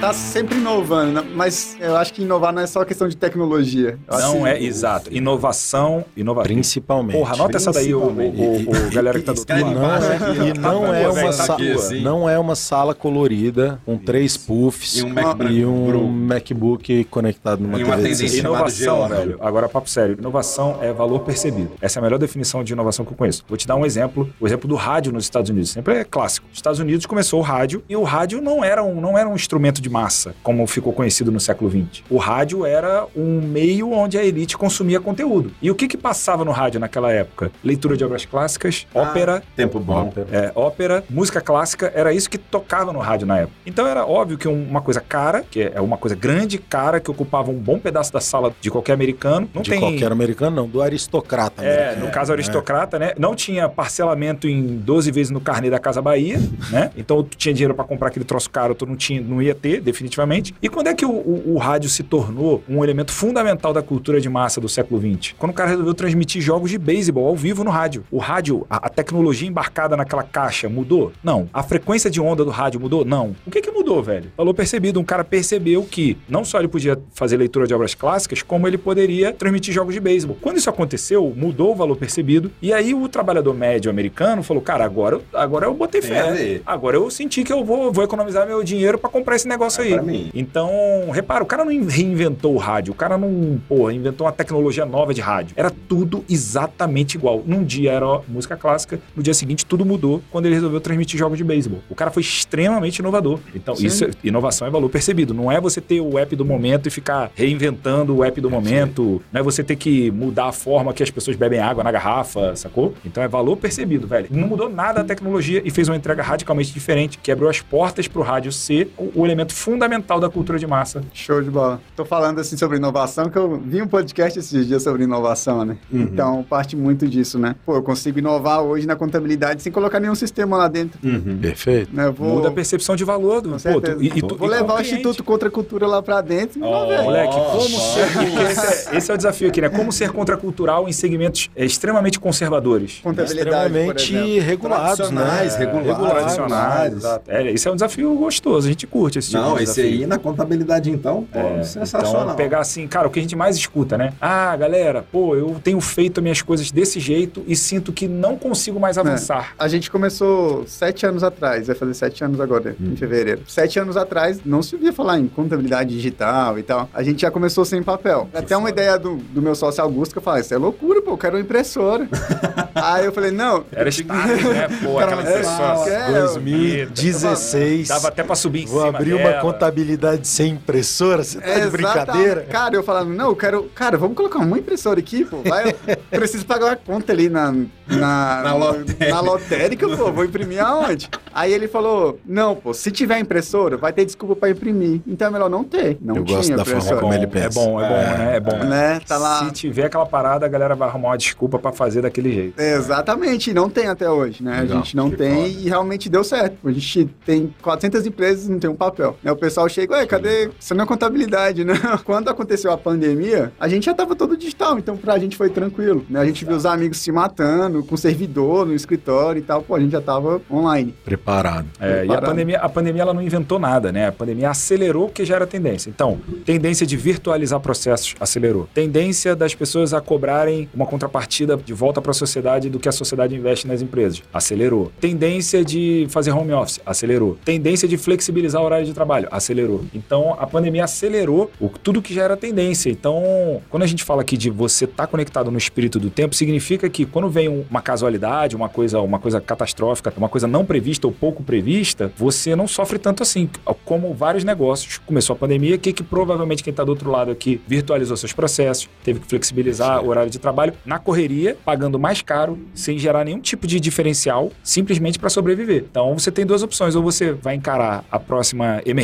[0.00, 1.30] Tá sempre inovando, né?
[1.34, 3.98] mas eu acho que inovar não é só questão de tecnologia.
[4.08, 5.12] Eu não é, exato.
[5.12, 6.52] Inovação, inovação.
[6.52, 7.16] Principalmente.
[7.16, 10.46] Porra, anota essa daí, o, o, o, o galera que tá do outro lado.
[10.46, 11.58] E não é uma sala,
[12.00, 17.60] não é uma sala colorida com três puffs e um, Mac e um MacBook conectado
[17.60, 18.38] numa TV.
[18.38, 19.38] Inovação, velho.
[19.40, 20.16] Agora, papo sério.
[20.18, 21.72] Inovação é valor percebido.
[21.80, 23.44] Essa é a melhor definição de inovação que eu conheço.
[23.48, 24.32] Vou te dar um exemplo.
[24.40, 25.70] O exemplo do rádio nos Estados Unidos.
[25.70, 26.46] Sempre é clássico.
[26.52, 29.34] Os Estados Unidos começou o rádio e o rádio não era um, não era um
[29.34, 32.02] instrumento de massa, como ficou conhecido no século XX.
[32.10, 35.52] O rádio era um meio onde a elite consumia conteúdo.
[35.60, 37.50] E o que que passava no rádio naquela época?
[37.62, 39.42] Leitura de obras clássicas, ah, ópera.
[39.56, 40.12] Tempo bom.
[40.30, 43.56] É, ópera, música clássica, era isso que tocava no rádio na época.
[43.66, 47.50] Então era óbvio que uma coisa cara, que é uma coisa grande, cara, que ocupava
[47.50, 49.48] um bom pedaço da sala de qualquer americano.
[49.54, 49.80] Não de tem...
[49.80, 51.64] qualquer americano, não, do aristocrata.
[51.64, 53.00] É, no caso aristocrata, é.
[53.00, 53.12] né?
[53.18, 56.38] Não tinha parcelamento em 12 vezes no carnê da Casa Bahia,
[56.70, 56.90] né?
[56.96, 59.77] Então tu tinha dinheiro para comprar aquele troço caro, tu não tinha, não ia ter,
[59.80, 60.54] definitivamente.
[60.62, 64.20] E quando é que o, o, o, rádio se tornou um elemento fundamental da cultura
[64.20, 65.34] de massa do século XX?
[65.38, 68.04] Quando o cara resolveu transmitir jogos de beisebol ao vivo no rádio.
[68.10, 71.12] O rádio, a, a, tecnologia embarcada naquela caixa mudou?
[71.22, 71.48] Não.
[71.52, 73.04] A frequência de onda do rádio mudou?
[73.04, 73.34] Não.
[73.46, 74.32] O que que mudou, velho?
[74.36, 75.00] Falou percebido.
[75.00, 78.78] Um cara percebeu que não só ele podia fazer leitura de obras clássicas, como ele
[78.78, 80.36] poderia transmitir jogos de beisebol.
[80.40, 82.50] Quando isso aconteceu, mudou o valor percebido.
[82.62, 86.60] E aí o trabalhador médio americano falou: cara, agora, agora eu botei fé.
[86.64, 89.82] Agora eu senti que eu vou, vou economizar meu dinheiro para comprar esse negócio é
[89.82, 90.30] aí.
[90.34, 90.70] Então,
[91.12, 95.12] repara, o cara não reinventou o rádio, o cara não, pô, inventou uma tecnologia nova
[95.12, 95.54] de rádio.
[95.56, 97.42] Era tudo exatamente igual.
[97.46, 101.38] Num dia era música clássica, no dia seguinte tudo mudou quando ele resolveu transmitir jogos
[101.38, 101.80] de beisebol.
[101.88, 103.38] O cara foi extremamente inovador.
[103.54, 103.86] Então, Sim.
[103.86, 105.34] isso, inovação é valor percebido.
[105.34, 109.22] Não é você ter o app do momento e ficar reinventando o app do momento.
[109.32, 112.54] Não é você ter que mudar a forma que as pessoas bebem água na garrafa,
[112.56, 112.94] sacou?
[113.04, 114.28] Então é valor percebido, velho.
[114.30, 118.08] Não mudou nada a tecnologia e fez uma entrega radicalmente diferente, que abriu as portas
[118.08, 121.02] para o rádio ser o, o elemento fundamental da cultura de massa.
[121.12, 121.80] Show de bola.
[121.96, 125.76] Tô falando assim sobre inovação, que eu vi um podcast esses dias sobre inovação, né?
[125.92, 126.02] Uhum.
[126.02, 127.56] Então parte muito disso, né?
[127.66, 130.98] Pô, eu consigo inovar hoje na contabilidade sem colocar nenhum sistema lá dentro.
[131.02, 131.38] Uhum.
[131.38, 131.94] Perfeito.
[131.94, 132.10] Né?
[132.10, 132.36] Vou...
[132.36, 133.50] Muda a percepção de valor do.
[133.50, 136.20] Pô, tu, e, e tu, vou e levar o Instituto Contra a Cultura lá pra
[136.20, 136.60] dentro.
[136.62, 138.08] Oh, moleque, como ser.
[138.48, 139.68] Esse é, esse é, o desafio aqui, né?
[139.68, 143.00] Como ser contracultural em segmentos é, extremamente conservadores.
[143.02, 143.66] Contabilidade.
[143.66, 145.48] Extremamente regulados, né?
[145.58, 147.04] Regulados, regulados.
[147.26, 148.66] É, esse é um desafio gostoso.
[148.66, 152.24] A gente curte esse tipo Não, de esse aí na contabilidade, então, pô, é, sensacional.
[152.24, 154.12] Então, pegar assim, cara, o que a gente mais escuta, né?
[154.20, 158.78] Ah, galera, pô, eu tenho feito minhas coisas desse jeito e sinto que não consigo
[158.78, 159.54] mais é, avançar.
[159.58, 159.64] É.
[159.64, 162.92] A gente começou sete anos atrás, vai fazer sete anos agora, hum.
[162.92, 163.42] em fevereiro.
[163.46, 166.88] Sete anos atrás, não se ouvia falar em contabilidade digital e tal.
[166.92, 168.28] A gente já começou sem papel.
[168.30, 168.58] Que Até foda.
[168.58, 171.18] uma ideia do, do meu sócio Augusto que eu falei, isso é loucura, pô, eu
[171.18, 172.08] quero uma impressora.
[172.74, 173.64] Aí eu falei, não.
[173.72, 174.68] Era status, né?
[174.82, 175.90] Pô, aquela impressora.
[175.90, 177.88] É, 2016.
[177.88, 179.30] Dava até pra subir em Vou cima abrir dela.
[179.30, 182.42] uma contabilidade sem impressora, você tá é, de brincadeira?
[182.42, 183.64] Cara, eu falando, não, eu quero.
[183.74, 185.42] Cara, vamos colocar uma impressora aqui, pô.
[185.42, 185.72] Vai,
[186.10, 187.52] preciso pagar uma conta ali na.
[187.88, 189.08] Na, na, lotérica.
[189.08, 191.08] na lotérica, pô, vou imprimir aonde?
[191.32, 195.00] Aí ele falou: não, pô, se tiver impressora, vai ter desculpa pra imprimir.
[195.06, 195.96] Então é melhor não ter.
[196.00, 197.46] Não eu tinha gosto da forma como ele pensa.
[197.46, 198.36] É bom, é bom, é, né?
[198.36, 198.64] É bom.
[198.64, 199.00] Né?
[199.06, 199.44] Tá lá.
[199.44, 202.60] Se tiver aquela parada, a galera vai arrumar uma desculpa pra fazer daquele jeito.
[202.60, 204.60] exatamente, e não tem até hoje, né?
[204.60, 205.48] Legal, a gente não tem foda.
[205.48, 206.68] e realmente deu certo.
[206.68, 209.16] A gente tem 400 empresas e não tem um papel.
[209.28, 210.50] Né, o pessoal chega, ué, cadê?
[210.58, 211.74] Isso não é contabilidade, né?
[212.04, 216.04] Quando aconteceu a pandemia, a gente já tava todo digital, então pra gente foi tranquilo,
[216.08, 216.20] né?
[216.20, 219.80] A gente viu os amigos se matando com servidor no escritório e tal, pô, a
[219.80, 220.94] gente já tava online.
[221.04, 221.66] Preparado.
[221.78, 222.24] É, e a Preparado.
[222.24, 224.08] pandemia, a pandemia ela não inventou nada, né?
[224.08, 225.90] A pandemia acelerou o que já era tendência.
[225.90, 228.68] Então, tendência de virtualizar processos acelerou.
[228.72, 232.92] Tendência das pessoas a cobrarem uma contrapartida de volta para a sociedade do que a
[232.92, 234.22] sociedade investe nas empresas.
[234.32, 234.90] Acelerou.
[234.98, 236.80] Tendência de fazer home office.
[236.86, 237.36] Acelerou.
[237.44, 239.17] Tendência de flexibilizar o horário de trabalho.
[239.30, 239.84] Acelerou.
[239.94, 242.90] Então, a pandemia acelerou o, tudo que já era tendência.
[242.90, 246.88] Então, quando a gente fala aqui de você estar conectado no espírito do tempo, significa
[246.88, 251.06] que quando vem um- uma casualidade, uma coisa, uma coisa catastrófica, uma coisa não prevista
[251.06, 253.48] ou pouco prevista, você não sofre tanto assim.
[253.84, 257.60] Como vários negócios, começou a pandemia, que, que provavelmente quem está do outro lado aqui
[257.66, 262.58] virtualizou seus processos, teve que flexibilizar o horário de trabalho na correria, pagando mais caro,
[262.74, 265.84] sem gerar nenhum tipo de diferencial, simplesmente para sobreviver.
[265.90, 268.97] Então você tem duas opções: ou você vai encarar a próxima emergência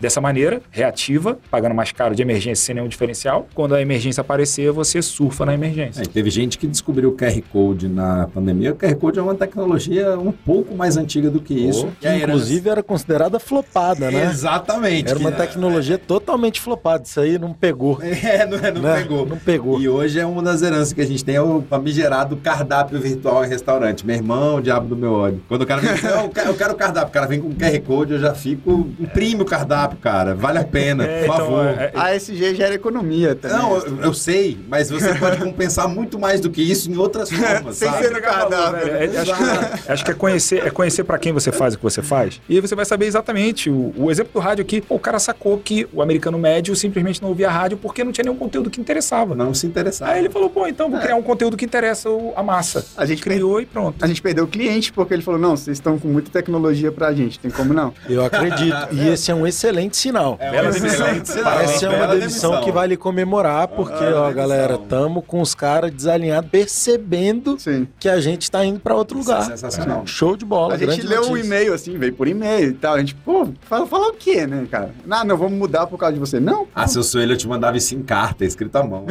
[0.00, 3.48] dessa maneira, reativa, pagando mais caro de emergência sem nenhum diferencial.
[3.54, 6.02] Quando a emergência aparecer, você surfa na emergência.
[6.02, 8.72] É, teve gente que descobriu o QR Code na pandemia.
[8.72, 11.88] O QR Code é uma tecnologia um pouco mais antiga do que isso.
[12.00, 14.24] Que, inclusive era considerada flopada, né?
[14.30, 15.08] Exatamente.
[15.10, 17.04] Era uma que- tecnologia totalmente flopada.
[17.04, 17.98] Isso aí não pegou.
[18.24, 18.96] É, não, é, não né?
[19.02, 19.26] pegou.
[19.26, 19.80] Não pegou.
[19.80, 23.44] E hoje é uma das heranças que a gente tem, é o famigerado cardápio virtual
[23.44, 24.06] em restaurante.
[24.06, 25.42] Meu irmão, diabo do meu ódio.
[25.48, 27.40] Quando o cara vem assim, "Não, eu quero- eu quero o cardápio, o cara vem
[27.40, 31.18] com o QR Code, eu já fico, imprime o cardápio, cara, vale a pena, É,
[31.20, 31.64] por então, favor.
[31.66, 33.56] é- A ASG gera economia também.
[33.56, 37.30] Não, eu, eu sei, mas você pode compensar muito mais do que isso em outras
[37.32, 38.02] formas, Sem sabe?
[38.04, 38.88] ser no cardápio.
[38.94, 41.82] É- acho, que, acho que é conhecer, é conhecer para quem você faz o que
[41.82, 42.40] você faz.
[42.48, 43.70] E aí você vai saber exatamente.
[43.70, 47.22] O, o exemplo do rádio aqui, pô, o cara sacou que o americano médio simplesmente
[47.22, 49.34] não ouvia rádio porque não tinha nenhum conteúdo que interessava.
[49.34, 50.10] Não se interessar.
[50.10, 52.84] Aí ele falou, pô, então vou criar um conteúdo que interessa a massa.
[52.96, 54.02] A gente criou e pronto.
[54.04, 57.12] A gente perdeu o cliente porque ele falou: não, vocês estão com muita tecnologia pra
[57.12, 57.92] gente, tem como não?
[58.08, 58.76] Eu acredito.
[58.92, 60.36] E esse é um excelente sinal.
[60.40, 60.86] É demissão.
[60.86, 61.60] excelente sinal.
[61.60, 65.90] Essa é uma Bela demissão que vale comemorar, porque, ó, galera, tamo com os caras
[65.92, 67.86] desalinhados, percebendo Sim.
[67.98, 69.44] que a gente tá indo pra outro é lugar.
[69.44, 70.02] sensacional.
[70.06, 71.46] Show de bola, A gente leu o notícia.
[71.46, 72.94] e-mail assim, veio por e-mail e tal.
[72.94, 74.90] A gente, pô, fala, fala o quê, né, cara?
[75.10, 76.38] Ah, não, vamos mudar por causa de você.
[76.40, 79.04] Não, Ah, se eu sou ele, eu te mandava isso em carta, escrito à mão.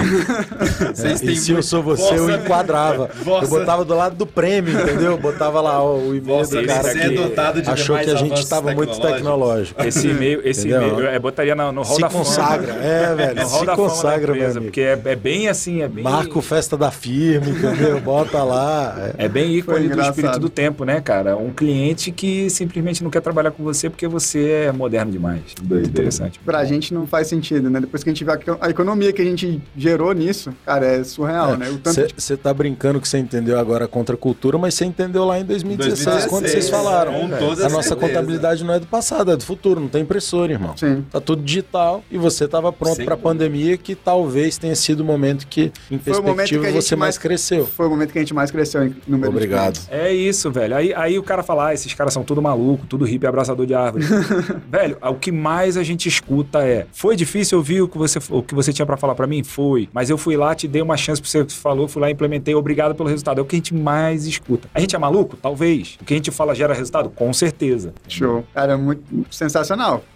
[0.94, 3.10] Vocês É, e se eu sou você, eu enquadrava.
[3.24, 5.18] Vossa- Eu botava do lado do prêmio, entendeu?
[5.18, 8.38] Botava lá ó, o e-mail do cara você é dotado de achou que a gente
[8.41, 9.82] estava muito tecnológico.
[9.88, 12.23] Esse e-mail, esse e-mail, eu é, botaria no, no hall Se da fama.
[12.23, 14.65] consagra, é, velho, No hall se da fama da consagra, empresa, amigo.
[14.65, 16.03] porque é, é bem assim, é bem...
[16.03, 17.99] Marco festa da firma, entendeu?
[18.01, 19.13] Bota lá.
[19.17, 19.25] é.
[19.25, 21.36] É bem ícone do espírito do tempo, né, cara?
[21.38, 25.41] Um cliente que simplesmente não quer trabalhar com você porque você é moderno demais.
[25.61, 26.39] Muito interessante.
[26.45, 27.79] pra gente não faz sentido, né?
[27.79, 31.03] Depois que a gente vê a, a economia que a gente gerou nisso, cara, é
[31.03, 31.69] surreal, né?
[31.69, 35.25] O tanto de- Você tá brincando que você entendeu agora a contracultura, mas você entendeu
[35.25, 37.13] lá em 2016, 2016, quando vocês falaram.
[37.39, 37.95] toda a nossa certeza.
[37.95, 40.76] contabilidade não é do passado, é do futuro, não tem impressora, irmão.
[40.78, 41.05] Sim.
[41.11, 43.17] Tá tudo digital e você tava pronto pra dúvida.
[43.17, 46.82] pandemia, que talvez tenha sido o momento que, em Foi o momento perspectiva, que a
[46.82, 47.65] você mais cresceu.
[47.65, 49.80] Foi o momento que a gente mais cresceu em número Obrigado.
[49.89, 50.76] É isso, velho.
[50.76, 53.74] Aí, aí o cara fala, ah, esses caras são tudo maluco, tudo hippie, abraçador de
[53.74, 54.05] árvore.
[54.69, 58.41] velho, o que mais a gente escuta é, foi difícil ouvir o que você, o
[58.41, 59.43] que você tinha pra falar pra mim?
[59.43, 59.89] Foi.
[59.93, 62.95] Mas eu fui lá, te dei uma chance pra você falou, fui lá, implementei, obrigado
[62.95, 63.39] pelo resultado.
[63.39, 64.67] É o que a gente mais escuta.
[64.74, 65.38] A gente é maluco?
[65.38, 65.97] Talvez.
[66.01, 67.09] O que a gente fala gera resultado?
[67.09, 67.93] Com certeza.
[68.07, 68.43] Show.
[68.53, 69.62] Cara, muito sensacional.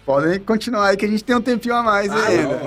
[0.04, 2.60] Podem continuar aí que a gente tem um tempinho a mais ainda.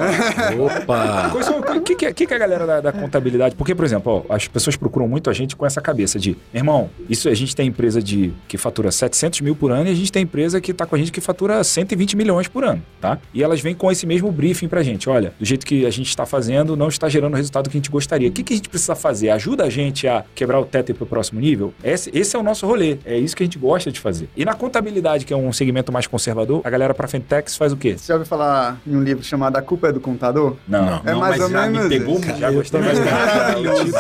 [0.61, 1.31] Opa!
[1.75, 3.55] O que, que, que que a galera da, da contabilidade.
[3.55, 6.89] Porque, por exemplo, ó, as pessoas procuram muito a gente com essa cabeça de, irmão,
[7.09, 10.11] isso a gente tem empresa de que fatura 700 mil por ano e a gente
[10.11, 13.17] tem empresa que tá com a gente que fatura 120 milhões por ano, tá?
[13.33, 15.09] E elas vêm com esse mesmo briefing pra gente.
[15.09, 17.79] Olha, do jeito que a gente está fazendo, não está gerando o resultado que a
[17.79, 18.29] gente gostaria.
[18.29, 19.29] O que, que a gente precisa fazer?
[19.29, 21.73] Ajuda a gente a quebrar o teto e ir pro próximo nível?
[21.83, 22.97] Esse, esse é o nosso rolê.
[23.05, 24.29] É isso que a gente gosta de fazer.
[24.35, 27.77] E na contabilidade, que é um segmento mais conservador, a galera pra Fentex faz o
[27.77, 27.97] quê?
[27.97, 30.55] Você já ouviu falar em um livro chamado A Culpa é do Contador?
[30.67, 31.01] Não.
[31.05, 32.37] É mais mas ou já menos me pegou isso.
[32.37, 32.99] Já gostei mais.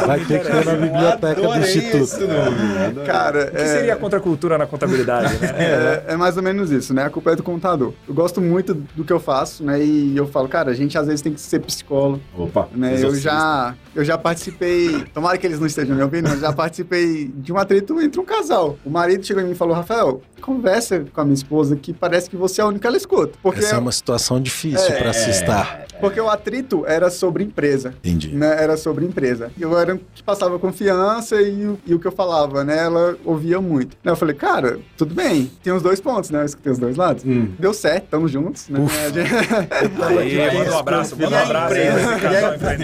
[0.07, 2.23] Vai ter que ter na biblioteca do Instituto.
[2.23, 3.05] adorei.
[3.05, 5.51] Cara, O que seria a contracultura na contabilidade, né?
[5.57, 7.05] É, é mais ou menos isso, né?
[7.05, 7.93] A culpa é do contador.
[8.07, 9.83] Eu gosto muito do que eu faço, né?
[9.83, 12.95] E eu falo, cara, a gente às vezes tem que ser psicólogo, Opa, né?
[13.01, 17.31] Eu já, eu já participei, tomara que eles não estejam me ouvindo, mas já participei
[17.35, 18.77] de um atrito entre um casal.
[18.85, 22.29] O marido chegou em mim e falou, Rafael, conversa com a minha esposa que parece
[22.29, 23.37] que você é a única que ela escuta.
[23.43, 24.97] Porque, Essa é uma situação difícil É.
[25.01, 25.81] pra se estar.
[26.01, 27.93] porque o atrito era sobre empresa.
[28.03, 28.29] Entendi.
[28.35, 29.51] né, era sobre empresa.
[29.59, 33.61] Eu era que passava confiança e, o- e o que eu falava, né, ela ouvia
[33.61, 33.95] muito.
[34.03, 36.95] Né, Eu falei, cara, tudo bem, tem os dois pontos, né, eu escutei os dois
[36.97, 37.23] lados.
[37.23, 37.49] Hum.
[37.59, 38.79] Deu certo, tamo juntos, né.
[38.79, 38.99] Ufa.
[38.99, 39.29] A gente-
[40.01, 41.79] Aí, manda um abraço, manda um a abraço e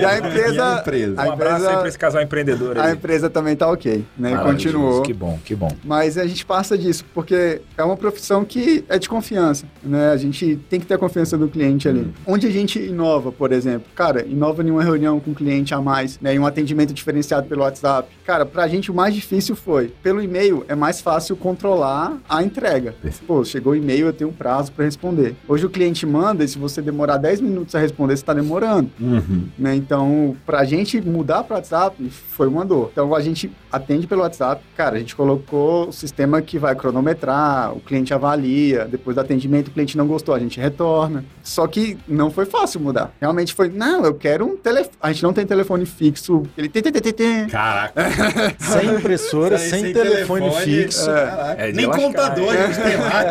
[0.05, 1.21] a empresa, a empresa?
[1.21, 2.93] a Um abraço aí empresa- pra esse casal empreendedor a aí.
[2.93, 5.01] empresa também tá ok, né, Maravilhoso, continuou.
[5.01, 5.71] Que bom, que bom.
[5.83, 9.56] Mas a gente passa disso, porque é uma profissão que é de confiança.
[9.57, 10.11] Confiança, né?
[10.11, 12.11] A gente tem que ter a confiança do cliente ali.
[12.25, 13.87] Onde a gente inova, por exemplo?
[13.95, 16.33] Cara, inova em uma reunião com o cliente a mais, né?
[16.35, 18.09] Em um atendimento diferenciado pelo WhatsApp.
[18.25, 22.95] Cara, pra gente o mais difícil foi, pelo e-mail é mais fácil controlar a entrega.
[23.25, 25.35] Pô, chegou o e-mail, eu tenho um prazo para responder.
[25.47, 28.89] Hoje o cliente manda e se você demorar 10 minutos a responder, você tá demorando,
[28.99, 29.45] Uhum.
[29.57, 29.75] né?
[29.75, 32.89] Então, pra gente mudar para WhatsApp foi uma dor.
[32.91, 34.61] Então, a gente atende pelo WhatsApp.
[34.75, 39.46] Cara, a gente colocou o sistema que vai cronometrar, o cliente avalia, depois do atendimento
[39.69, 41.23] o cliente não gostou, a gente retorna.
[41.43, 43.13] Só que não foi fácil mudar.
[43.19, 44.95] Realmente foi, não, eu quero um telefone.
[45.01, 46.43] A gente não tem telefone fixo.
[46.57, 47.47] Ele tem, tem, tem, tem, tem.
[47.47, 48.05] Caraca.
[48.59, 51.05] Sem impressora, aí, sem, telefone, telefone, fixo.
[51.05, 51.61] Caraca.
[51.61, 52.61] É de Nem lascar, contador hein?
[52.61, 53.23] a gente tem lá.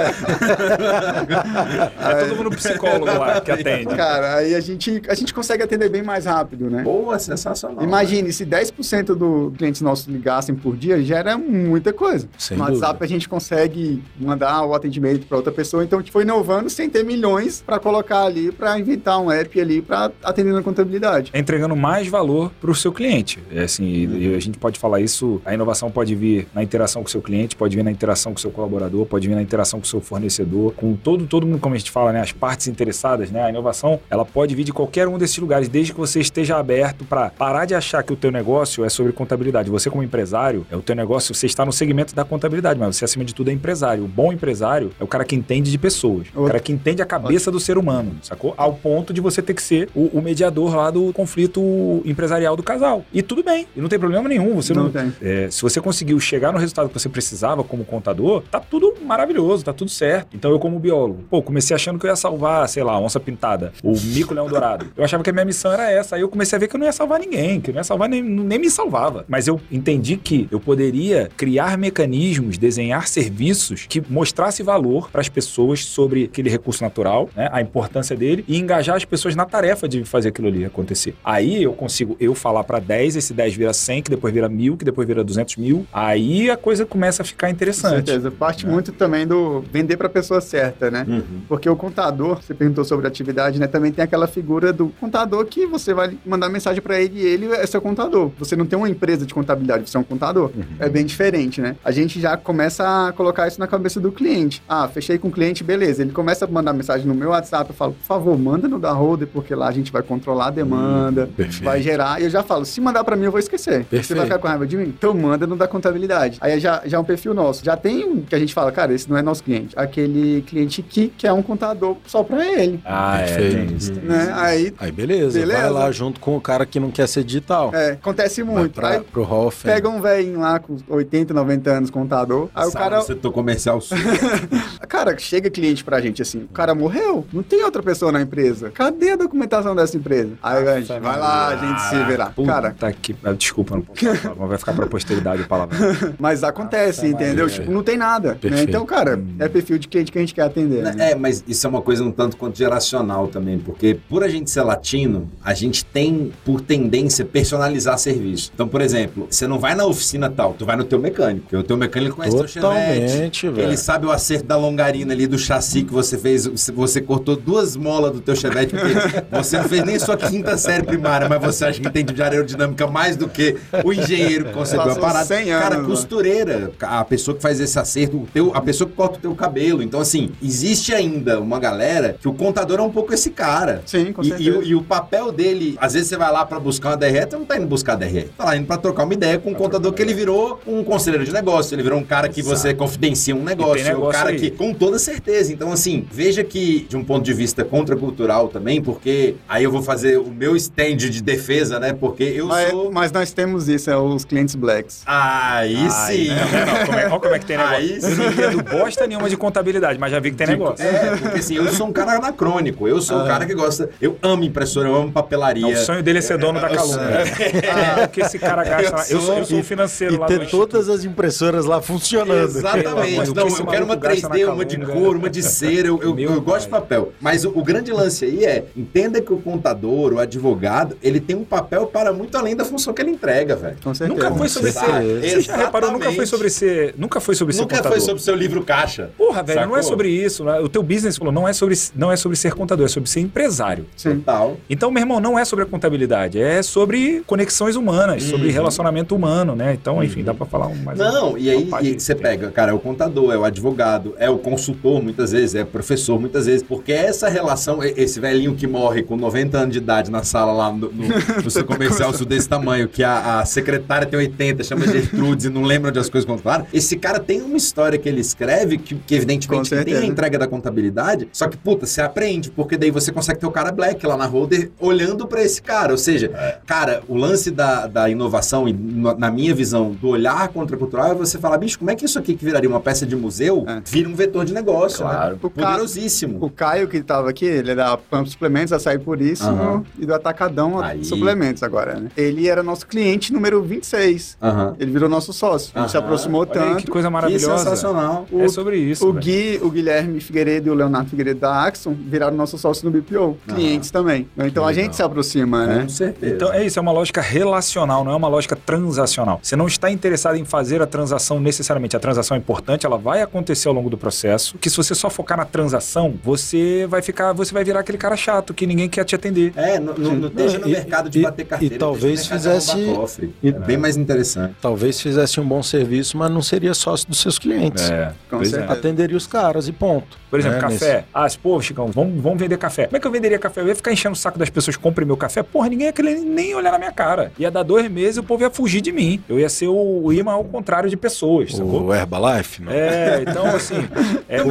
[2.11, 3.95] É todo mundo psicólogo lá que atende.
[3.95, 6.83] Cara, aí a gente, a gente consegue atender bem mais rápido, né?
[6.83, 7.83] Boa, sensacional.
[7.85, 12.29] Imagine, se 10% dos clientes nossos ligassem por dia, gera muita coisa.
[12.39, 12.87] Sem no dúvida.
[12.87, 16.89] WhatsApp a gente consegue mandar o atendimento para outra pessoa, então a foi inovando sem
[16.89, 21.31] ter milhões para colocar ali, para inventar um app ali para atender na contabilidade.
[21.33, 23.39] é entregando mais valor para o seu cliente.
[23.53, 27.09] É assim, e a gente pode falar isso, a inovação pode vir na interação com
[27.09, 29.81] o seu cliente, pode vir na interação com o seu colaborador, pode vir na interação
[29.81, 32.69] com o seu fornecedor, com todo, todo mundo, como a gente fala, né, as partes
[32.69, 33.43] interessadas, né?
[33.43, 37.05] A inovação, ela pode vir de qualquer um desses lugares, desde que você esteja aberto
[37.05, 39.71] para parar de achar que o teu negócio é sobre contabilidade.
[39.71, 43.05] Você como empresário, é o teu negócio, você está no segmento da contabilidade, mas você
[43.05, 44.05] acima de tudo é empresário.
[44.05, 47.01] O bom empresário é o cara que entende de pessoas, o Outro- cara que entende
[47.03, 48.55] a cabeça do ser humano, sacou?
[48.57, 51.61] Ao ponto de você ter que ser o, o mediador lá do conflito
[52.05, 53.05] empresarial do casal.
[53.13, 54.55] E tudo bem, e não tem problema nenhum.
[54.57, 55.13] Você não, Não tem.
[55.23, 59.65] é, se você conseguiu chegar no resultado que você precisava como contador, tá tudo maravilhoso,
[59.65, 60.37] tá tudo certo.
[60.37, 63.21] Então eu, como biólogo, pô, comecei achando que eu ia salvar, sei lá, a onça
[63.21, 64.87] pintada, o mico leão dourado.
[64.97, 66.17] Eu achava que a minha missão era essa.
[66.17, 67.85] Aí eu comecei a ver que eu não ia salvar ninguém, que eu não ia
[67.85, 69.25] salvar nem, nem me salvava.
[69.29, 75.29] Mas eu entendi que eu poderia criar mecanismos, desenhar serviços que mostrasse valor para as
[75.29, 79.89] pessoas sobre aquele recurso natural, né, a importância dele e engajar as pessoas na tarefa
[79.89, 81.14] de fazer aquilo ali acontecer.
[81.24, 84.76] Aí eu consigo eu falar para 10, esse 10 vira 100, que depois vira mil,
[84.76, 85.87] que depois vira 200 mil.
[85.93, 88.07] Aí a coisa começa a ficar Com interessante.
[88.07, 88.30] certeza.
[88.30, 91.05] Parte muito também do vender para a pessoa certa, né?
[91.09, 91.43] Uhum.
[91.49, 93.66] Porque o contador, você perguntou sobre atividade, né?
[93.66, 97.47] Também tem aquela figura do contador que você vai mandar mensagem para ele e ele
[97.47, 98.30] é seu contador.
[98.39, 100.51] Você não tem uma empresa de contabilidade, você é um contador.
[100.78, 101.76] É bem diferente, né?
[101.84, 104.62] A gente já começa a colocar isso na cabeça do cliente.
[104.68, 105.76] Ah, fechei com o cliente, beleza.
[106.03, 108.93] Ele começa a mandar mensagem no meu WhatsApp, eu falo, por favor, manda no da
[108.93, 111.64] Holder, porque lá a gente vai controlar a demanda, perfeito.
[111.64, 112.20] vai gerar.
[112.20, 113.81] E eu já falo, se mandar para mim, eu vou esquecer.
[113.81, 114.16] Você Perfeito.
[114.18, 114.85] vai ficar com raiva de mim?
[114.97, 116.39] Então manda no da contabilidade.
[116.41, 117.64] Aí já, já é um perfil nosso.
[117.64, 119.74] Já tem um que a gente fala, cara, esse não é nosso cliente.
[119.79, 122.81] Aquele cliente que quer um contador só para ele.
[122.85, 123.66] Ah, é, Perfeito.
[123.68, 123.93] tem isso.
[123.93, 124.22] tem Né?
[124.22, 124.33] isso.
[124.35, 125.61] Aí Aí beleza, Beleza.
[125.61, 127.70] vai lá junto com o cara que não quer ser digital.
[127.74, 128.72] é, acontece muito.
[128.74, 132.49] pra, Aí pro hall of pega um velhinho lá com 80, 90 anos, contador.
[132.55, 133.01] Aí o Sabe, cara.
[133.03, 133.97] setor comercial sul.
[134.89, 138.71] Cara, chega cliente pra gente assim, o cara morreu, não tem outra pessoa na empresa.
[138.71, 140.33] Cadê a documentação dessa empresa?
[140.43, 142.27] Aí a gente, vai lá, a gente se vê lá.
[142.27, 143.14] Puta Cara, que...
[143.25, 145.77] ah, Desculpa, não posso falar, vai ficar pra posteridade a palavra.
[146.19, 147.49] mas acontece, Nossa, entendeu?
[147.49, 148.39] Tipo, não tem nada.
[148.43, 148.62] Né?
[148.62, 150.83] Então, cara, é perfil de cliente que a gente quer atender.
[150.83, 151.11] né?
[151.11, 154.51] É, mas isso é uma coisa um tanto quanto geracional também, porque por a gente
[154.51, 158.51] ser latino, a gente tem, por tendência, personalizar serviço.
[158.55, 161.57] Então, por exemplo, você não vai na oficina tal, tu vai no teu mecânico, porque
[161.57, 162.75] o teu mecânico conhece teu chevette.
[162.75, 163.69] Totalmente, velho.
[163.69, 166.47] Ele sabe o acerto da longarina ali do chassi que você fez.
[166.47, 170.83] Você cortou duas molas do teu chevette, porque você não fez nem sua quinta série
[170.85, 174.93] primária, mas você acha que entende de aerodinâmica mais do que o engenheiro que concebeu
[174.93, 175.25] a parada.
[175.27, 175.95] 100 Cara, anos, né?
[175.95, 179.35] costureira, a pessoa que faz esse acerto, o teu, a pessoa que corta o teu
[179.35, 179.83] cabelo.
[179.83, 183.83] Então, assim, existe ainda uma galera que o contador é um pouco esse cara.
[183.87, 184.59] Sim, com E, e certeza.
[184.59, 187.37] o- e o papel dele, às vezes você vai lá pra buscar uma DRE, você
[187.37, 188.25] não tá indo buscar a DRE.
[188.37, 191.25] Tá lá indo pra trocar uma ideia com um contador que ele virou um conselheiro
[191.25, 194.39] de negócio, ele virou um cara que você confidencia um negócio, um negócio cara aí.
[194.39, 195.46] que, com toda certeza.
[195.51, 199.83] Então, assim, veja que, de um ponto de vista contracultural também, porque aí eu vou
[199.83, 201.93] fazer o meu stand de defesa, né?
[201.93, 202.91] Porque eu Mas, sou.
[202.93, 205.03] mas nós temos isso, é os clientes blacks.
[205.07, 206.29] Aí sim!
[206.29, 207.77] Não, não, como é, olha como é que tem negócio.
[207.77, 210.85] Aí eu não entendo bosta nenhuma de contabilidade, mas já vi que tem negócio.
[210.85, 212.87] É, porque assim, eu sou um cara anacrônico.
[212.89, 213.91] Eu sou um cara que gosta.
[214.01, 215.63] Eu amo impressora, eu amo papelaria.
[215.63, 217.25] Não, o sonho dele é ser dono da Eu sou- calúnia.
[217.97, 219.05] Ah, o que esse cara gasta lá?
[219.09, 222.45] Eu sou, eu sou o financeiro E lá ter do todas as impressoras lá funcionando.
[222.57, 223.35] Exatamente.
[223.35, 225.01] Não, eu quero uma maluco gasta 3D, na uma de calunga.
[225.01, 225.89] cor, uma de cera.
[225.89, 227.12] Eu, eu, eu gosto de papel.
[227.20, 231.37] Mas o, o grande lance aí é, entenda que o contador, o advogado, ele tem
[231.37, 233.77] um papel para muito além da função que ele entrega, velho.
[233.83, 234.18] Com certeza.
[234.22, 235.20] Nunca foi sobre ser.
[235.20, 235.93] Você já reparou?
[235.93, 236.95] Nunca foi sobre ser.
[236.97, 237.99] Nunca foi sobre ser Nunca contador.
[237.99, 239.11] foi sobre seu livro caixa.
[239.16, 239.97] Porra, velho, não é Sacou?
[239.97, 240.45] sobre isso.
[240.45, 240.61] né?
[240.61, 243.20] O teu business falou, não é sobre, não é sobre ser contador, é sobre ser
[243.20, 243.87] empresário.
[243.97, 244.16] Sim.
[244.18, 244.57] Total.
[244.68, 249.55] Então, meu irmão, não é sobre a contabilidade, é sobre conexões humanas, sobre relacionamento humano,
[249.55, 249.72] né?
[249.81, 252.74] Então, enfim, dá pra falar um mais Não, e aí e você pega, cara, é
[252.74, 256.62] o contador, é o advogado, é o consultor, muitas muitas vezes, é professor muitas vezes,
[256.62, 260.71] porque essa relação, esse velhinho que morre com 90 anos de idade na sala lá
[260.71, 261.05] no, no,
[261.43, 265.49] no seu comercial sul desse tamanho, que a, a secretária tem 80, chama Gertrudes e
[265.49, 268.95] não lembra onde as coisas contaram, esse cara tem uma história que ele escreve que,
[268.95, 273.11] que evidentemente tem a entrega da contabilidade, só que, puta, você aprende, porque daí você
[273.11, 276.29] consegue ter o cara black lá na holder olhando pra esse cara, ou seja,
[276.67, 278.73] cara, o lance da, da inovação e
[279.19, 282.35] na minha visão do olhar contracultural é você falar, bicho, como é que isso aqui
[282.35, 283.81] que viraria uma peça de museu É.
[283.85, 285.31] vira um vetor de negócio, Claro.
[285.33, 285.39] né?
[285.43, 286.39] O ca- Poderosíssimo.
[286.45, 289.85] O Caio, que tava aqui, ele é da Pampa Suplementos, Açaí Puríssimo Aham.
[289.99, 291.05] e do Atacadão Aí.
[291.05, 292.11] Suplementos agora, né?
[292.17, 294.37] Ele era nosso cliente número 26.
[294.43, 294.75] Aham.
[294.79, 295.71] Ele virou nosso sócio.
[295.75, 296.85] A gente se aproximou Olha aí, tanto.
[296.85, 297.59] que coisa Que maravilhosa.
[297.59, 298.27] sensacional.
[298.33, 299.07] É sobre isso.
[299.09, 299.25] O velho.
[299.25, 303.37] Gui, o Guilherme Figueiredo e o Leonardo Figueiredo da Axon viraram nosso sócio no BPO.
[303.49, 304.29] Clientes também.
[304.39, 305.83] Então a gente se aproxima, né?
[305.83, 306.35] Com certeza.
[306.35, 309.41] Então é isso, é uma lógica relacional, não é uma lógica transacional.
[309.43, 311.97] Você não está interessado em fazer a transação necessariamente.
[311.97, 314.57] A transação é importante, ela vai acontecer ao longo do processo.
[314.59, 318.17] Que se você só focar na transação, você vai ficar, você vai virar aquele cara
[318.17, 319.53] chato que ninguém quer te atender.
[319.57, 321.75] É, não, não, não esteja no E- mercado de e- bater carteira.
[321.75, 323.35] e talvez no fizesse- Cofre.
[323.43, 324.55] e- É bem mais interessante.
[324.61, 327.89] Talvez fizesse um bom serviço, mas não seria sócio dos seus clientes.
[327.91, 328.73] É, Com certeza.
[328.73, 330.19] Atenderia os caras e ponto.
[330.37, 331.05] Por exemplo, né, café.
[331.14, 332.84] Ah, pô, Chicão, vamos, vamos vender café.
[332.87, 333.61] Como é que eu venderia café?
[333.61, 335.43] Eu ia ficar enchendo o saco das pessoas comprem meu café.
[335.43, 337.32] Porra, ninguém ia querer nem olhar na minha cara.
[337.39, 339.22] Ia dar dois meses e o povo ia fugir de mim.
[339.28, 341.82] Eu ia ser o, o imã ao contrário de pessoas, nesse- sacou?
[341.84, 342.72] O Herbalife, não?
[342.72, 343.76] É, então assim.
[344.28, 344.51] É, O?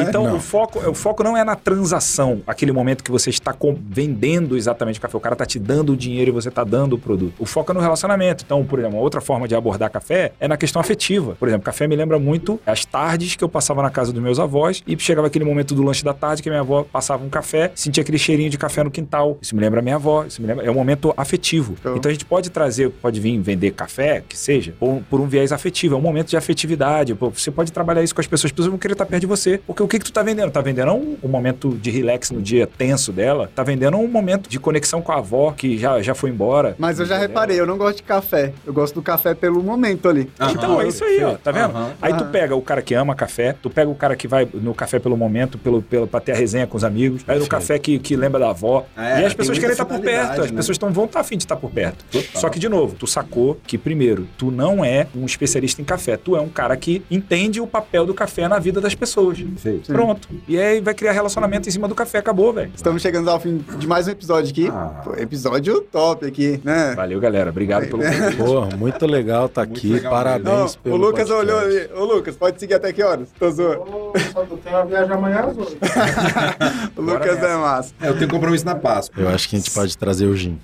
[0.00, 0.36] Então, Não.
[0.36, 4.56] o foco, o foco não é na transação, aquele momento que você está com- vendendo
[4.56, 5.16] exatamente o café.
[5.16, 7.34] O cara está te dando o dinheiro e você está dando o produto.
[7.38, 8.44] O foco é no relacionamento.
[8.44, 11.34] Então, por exemplo, uma outra forma de abordar café é na questão afetiva.
[11.38, 14.38] Por exemplo, café me lembra muito as tardes que eu passava na casa dos meus
[14.38, 17.72] avós e chegava aquele momento do lanche da tarde que minha avó passava um café,
[17.74, 19.38] sentia aquele cheirinho de café no quintal.
[19.40, 20.64] Isso me lembra a minha avó, isso me lembra.
[20.64, 21.76] É um momento afetivo.
[21.82, 21.96] Show.
[21.96, 25.52] Então a gente pode trazer, pode vir vender café, que seja, por, por um viés
[25.52, 25.94] afetivo.
[25.94, 27.14] É um momento de afetividade.
[27.14, 28.44] Pô, você pode trabalhar isso com as pessoas.
[28.50, 29.58] As pessoas vão querer estar perto de você.
[29.66, 30.50] Porque o que, que tu tá vendendo?
[30.50, 33.50] Tá vendendo um, um momento de relax no dia tenso dela.
[33.54, 36.74] Tá vendendo um momento de conexão com a avó que já, já foi embora.
[36.78, 38.52] Mas eu já reparei, eu não gosto de café.
[38.66, 40.30] Eu gosto do café pelo momento ali.
[40.50, 41.34] Então, é isso aí, ó.
[41.34, 41.70] Tá vendo?
[41.70, 41.92] Aham.
[42.02, 44.74] Aí tu pega o cara que ama café, tu pega o cara que vai no
[44.74, 47.78] café pelo momento, pelo, pelo, pra ter a resenha com os amigos, aí no café
[47.78, 48.86] que, que lembra da avó.
[48.96, 50.56] É, e as pessoas querem estar por perto, as né?
[50.56, 52.04] pessoas tão, vão estar afim de estar por perto.
[52.10, 52.40] Total.
[52.40, 56.16] Só que, de novo, tu sacou que, primeiro, tu não é um especialista em café,
[56.16, 59.38] tu é um cara que entende o papel do café na vida das pessoas.
[59.40, 59.92] Perfeito.
[59.92, 60.28] Pronto.
[60.48, 62.72] E aí vai criar relacionamento em cima do café, acabou, velho.
[62.74, 64.68] Estamos chegando ao fim de mais um episódio aqui.
[64.68, 65.02] Ah.
[65.04, 66.94] Pô, episódio top aqui, né?
[66.94, 67.50] Valeu, galera.
[67.50, 68.36] Obrigado pelo convite.
[68.36, 69.92] Porra, muito legal tá Muito aqui.
[69.92, 71.52] legal Parabéns Não, pelo o Lucas podcast.
[71.52, 71.90] olhou ali.
[71.94, 73.28] Ô, Lucas, pode seguir até que horas?
[73.38, 74.14] Tô zoando.
[74.54, 75.76] Eu tenho uma viagem amanhã às 8.
[76.96, 77.92] O Lucas é massa.
[78.00, 79.20] É, eu tenho compromisso na Páscoa.
[79.20, 80.58] Eu acho que a gente pode trazer o Gin.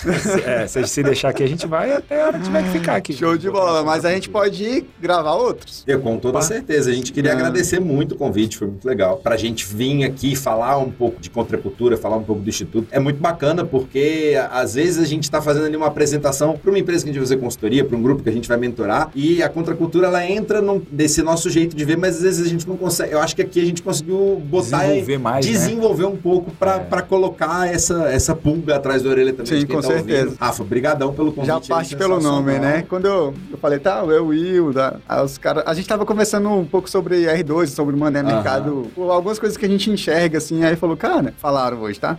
[0.47, 2.97] É, se, se deixar aqui, a gente vai até a hora que tiver que ficar
[2.97, 3.13] aqui.
[3.15, 3.83] Show de bola.
[3.83, 5.83] Mas a gente pode ir gravar outros.
[5.87, 6.91] Eu, com toda certeza.
[6.91, 7.35] A gente queria Ah.
[7.35, 9.17] agradecer muito o convite, foi muito legal.
[9.19, 12.87] Pra gente vir aqui falar um pouco de contracultura, falar um pouco do Instituto.
[12.93, 16.79] É muito bacana porque às vezes a gente tá fazendo ali uma apresentação para uma
[16.79, 19.11] empresa que a gente vai fazer consultoria, para um grupo que a gente vai mentorar,
[19.15, 22.49] e a contracultura ela entra num, desse nosso jeito de ver, mas às vezes a
[22.49, 23.13] gente não consegue.
[23.13, 25.53] Eu acho que aqui a gente conseguiu botar Desenvolver mais, né?
[25.53, 27.03] desenvolver um pouco pra É.
[27.03, 29.47] colocar essa, essa pulga atrás da orelha também.
[29.47, 30.25] Sim, de quem com tá certeza.
[30.25, 30.39] Ouvindo.
[30.41, 31.47] Rafa, brigadão pelo convite.
[31.47, 32.85] Já parte pelo nome, né?
[32.89, 35.65] Quando eu, eu falei, tá, eu, Will, da, aí os caras.
[35.67, 38.23] A gente tava conversando um pouco sobre R2, sobre o Mané.
[38.23, 40.63] Mercado, algumas coisas que a gente enxerga, assim.
[40.65, 42.17] Aí falou, cara, falaram hoje, tá?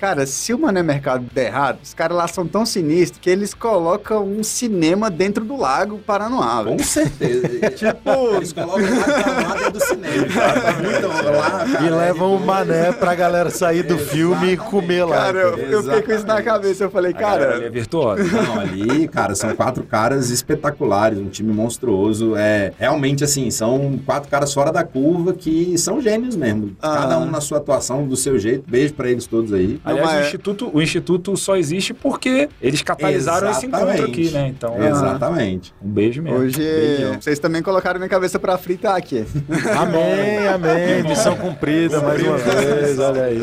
[0.00, 3.52] Cara, se o Mané Mercado der errado, os caras lá são tão sinistros que eles
[3.54, 6.64] colocam um cinema dentro do lago Paranoá.
[6.64, 7.48] Com certeza.
[7.70, 11.01] Tipo, Eles colocam lá a camada do cinema, cara.
[11.06, 11.84] Lá, cara.
[11.86, 15.16] E levam o mané pra galera sair do filme e comer lá.
[15.26, 16.44] cara, eu, eu fiquei com isso na Exatamente.
[16.44, 16.84] cabeça.
[16.84, 17.66] Eu falei, A galera ali cara.
[17.66, 18.22] é virtuosa.
[18.42, 22.34] Não, ali, cara, são quatro caras espetaculares, um time monstruoso.
[22.36, 26.76] É realmente assim, são quatro caras fora da curva que são gênios mesmo.
[26.80, 26.96] Ah.
[26.98, 28.64] Cada um na sua atuação, do seu jeito.
[28.68, 29.80] Beijo pra eles todos aí.
[29.84, 34.20] Aliás, Não, o, mas- instituto, o Instituto só existe porque eles catalisaram esse encontro Exatamente.
[34.20, 34.48] aqui, né?
[34.48, 35.74] Então, Exatamente.
[35.82, 36.38] um beijo mesmo.
[36.38, 37.20] Hoje, Beijão.
[37.20, 39.24] vocês também colocaram minha cabeça pra fritar aqui.
[39.78, 40.91] Amém, amém.
[41.02, 42.98] Missão cumprida mais uma vez.
[42.98, 43.38] Olha aí,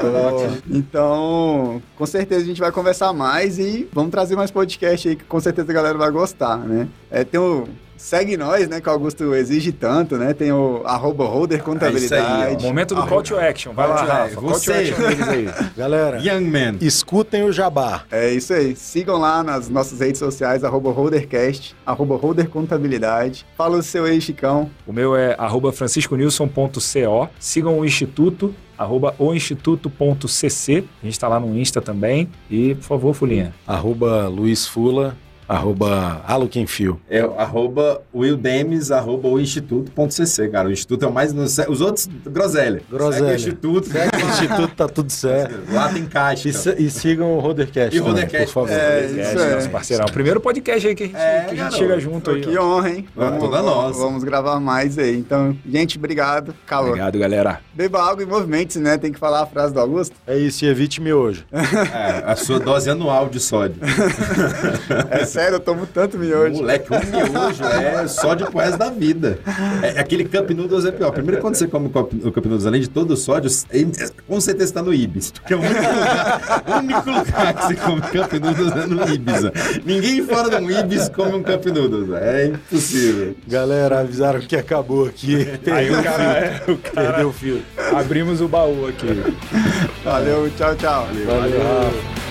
[0.00, 0.70] pô.
[0.70, 5.24] Então, com certeza a gente vai conversar mais e vamos trazer mais podcast aí que
[5.24, 6.88] com certeza a galera vai gostar, né?
[7.10, 7.68] É, tem o
[8.04, 8.82] Segue Nós, né?
[8.82, 10.34] Que o Augusto exige tanto, né?
[10.34, 12.62] Tem o arroba holder É isso aí, contabilidade.
[12.62, 13.72] Momento do Ah, call to action.
[13.72, 14.24] Vai lá, call to Rafa.
[14.24, 14.40] action.
[14.42, 14.72] Call to Você.
[14.74, 15.48] action deles aí.
[15.74, 16.76] Galera, Young Man.
[16.82, 18.02] escutem o jabá.
[18.12, 18.76] É isso aí.
[18.76, 23.46] Sigam lá nas nossas redes sociais, arroba holdercast, arroba holder contabilidade.
[23.56, 24.70] Fala o seu aí, Chicão.
[24.86, 27.28] O meu é arroba francisconilson.co.
[27.40, 30.84] Sigam o Instituto, arroba oinstituto.cc.
[31.02, 32.28] A gente tá lá no Insta também.
[32.50, 33.54] E, por favor, Fulinha.
[33.66, 35.16] Arroba Luiz Fula.
[35.48, 37.00] Arroba aluquemfio.
[37.08, 40.68] É arroba willdemes, arroba o instituto.cc, cara.
[40.68, 41.32] O instituto é o mais...
[41.68, 42.82] Os outros, groselha.
[42.90, 43.14] Groselha.
[43.18, 43.88] Segue o instituto.
[43.88, 45.72] Segue o Instituto, tá tudo certo.
[45.72, 46.48] Lá tem caixa.
[46.48, 48.70] E, e sigam o Rodercast E o Rodercast, por favor.
[48.70, 49.54] É, Podcast, isso é.
[49.54, 50.06] nosso parceirão.
[50.06, 51.76] Primeiro podcast aí que a gente, É, que a gente garoto.
[51.76, 52.40] chega junto aí.
[52.40, 52.64] Que ó.
[52.78, 53.08] honra, hein?
[53.16, 53.98] Ah, toda nossa.
[53.98, 55.16] Vamos gravar mais aí.
[55.16, 56.54] Então, gente, obrigado.
[56.66, 56.88] Calor.
[56.88, 57.60] Obrigado, galera.
[57.74, 58.96] Beba água e movimente-se, né?
[58.98, 60.14] Tem que falar a frase do Augusto.
[60.26, 61.44] É isso, e evite miojo.
[61.52, 63.76] É, a sua dose anual de sódio.
[65.10, 66.54] É sério, eu tomo tanto miojo.
[66.54, 69.38] Moleque, um miojo é sódio pro resto da vida.
[69.82, 71.10] É, aquele Cup Noodles é pior.
[71.10, 74.40] Primeiro, quando você come o Cup, Noodles, além de todo o sódio, é, é, com
[74.40, 75.32] certeza está no Ibis.
[75.32, 79.14] Porque é o único lugar, o único lugar que você come Cup Noodles é no
[79.14, 79.84] Ibis.
[79.84, 82.10] Ninguém fora do Ibis come um Cup Noodles.
[82.22, 83.34] É impossível.
[83.48, 85.48] Galera, avisaram que acabou aqui.
[85.70, 87.62] Aí o cara, é, o cara Perdeu o fio.
[87.92, 89.06] abrimos o baú aqui.
[90.04, 91.08] Valeu, tchau, tchau.
[91.26, 92.23] Valeu, Rafa.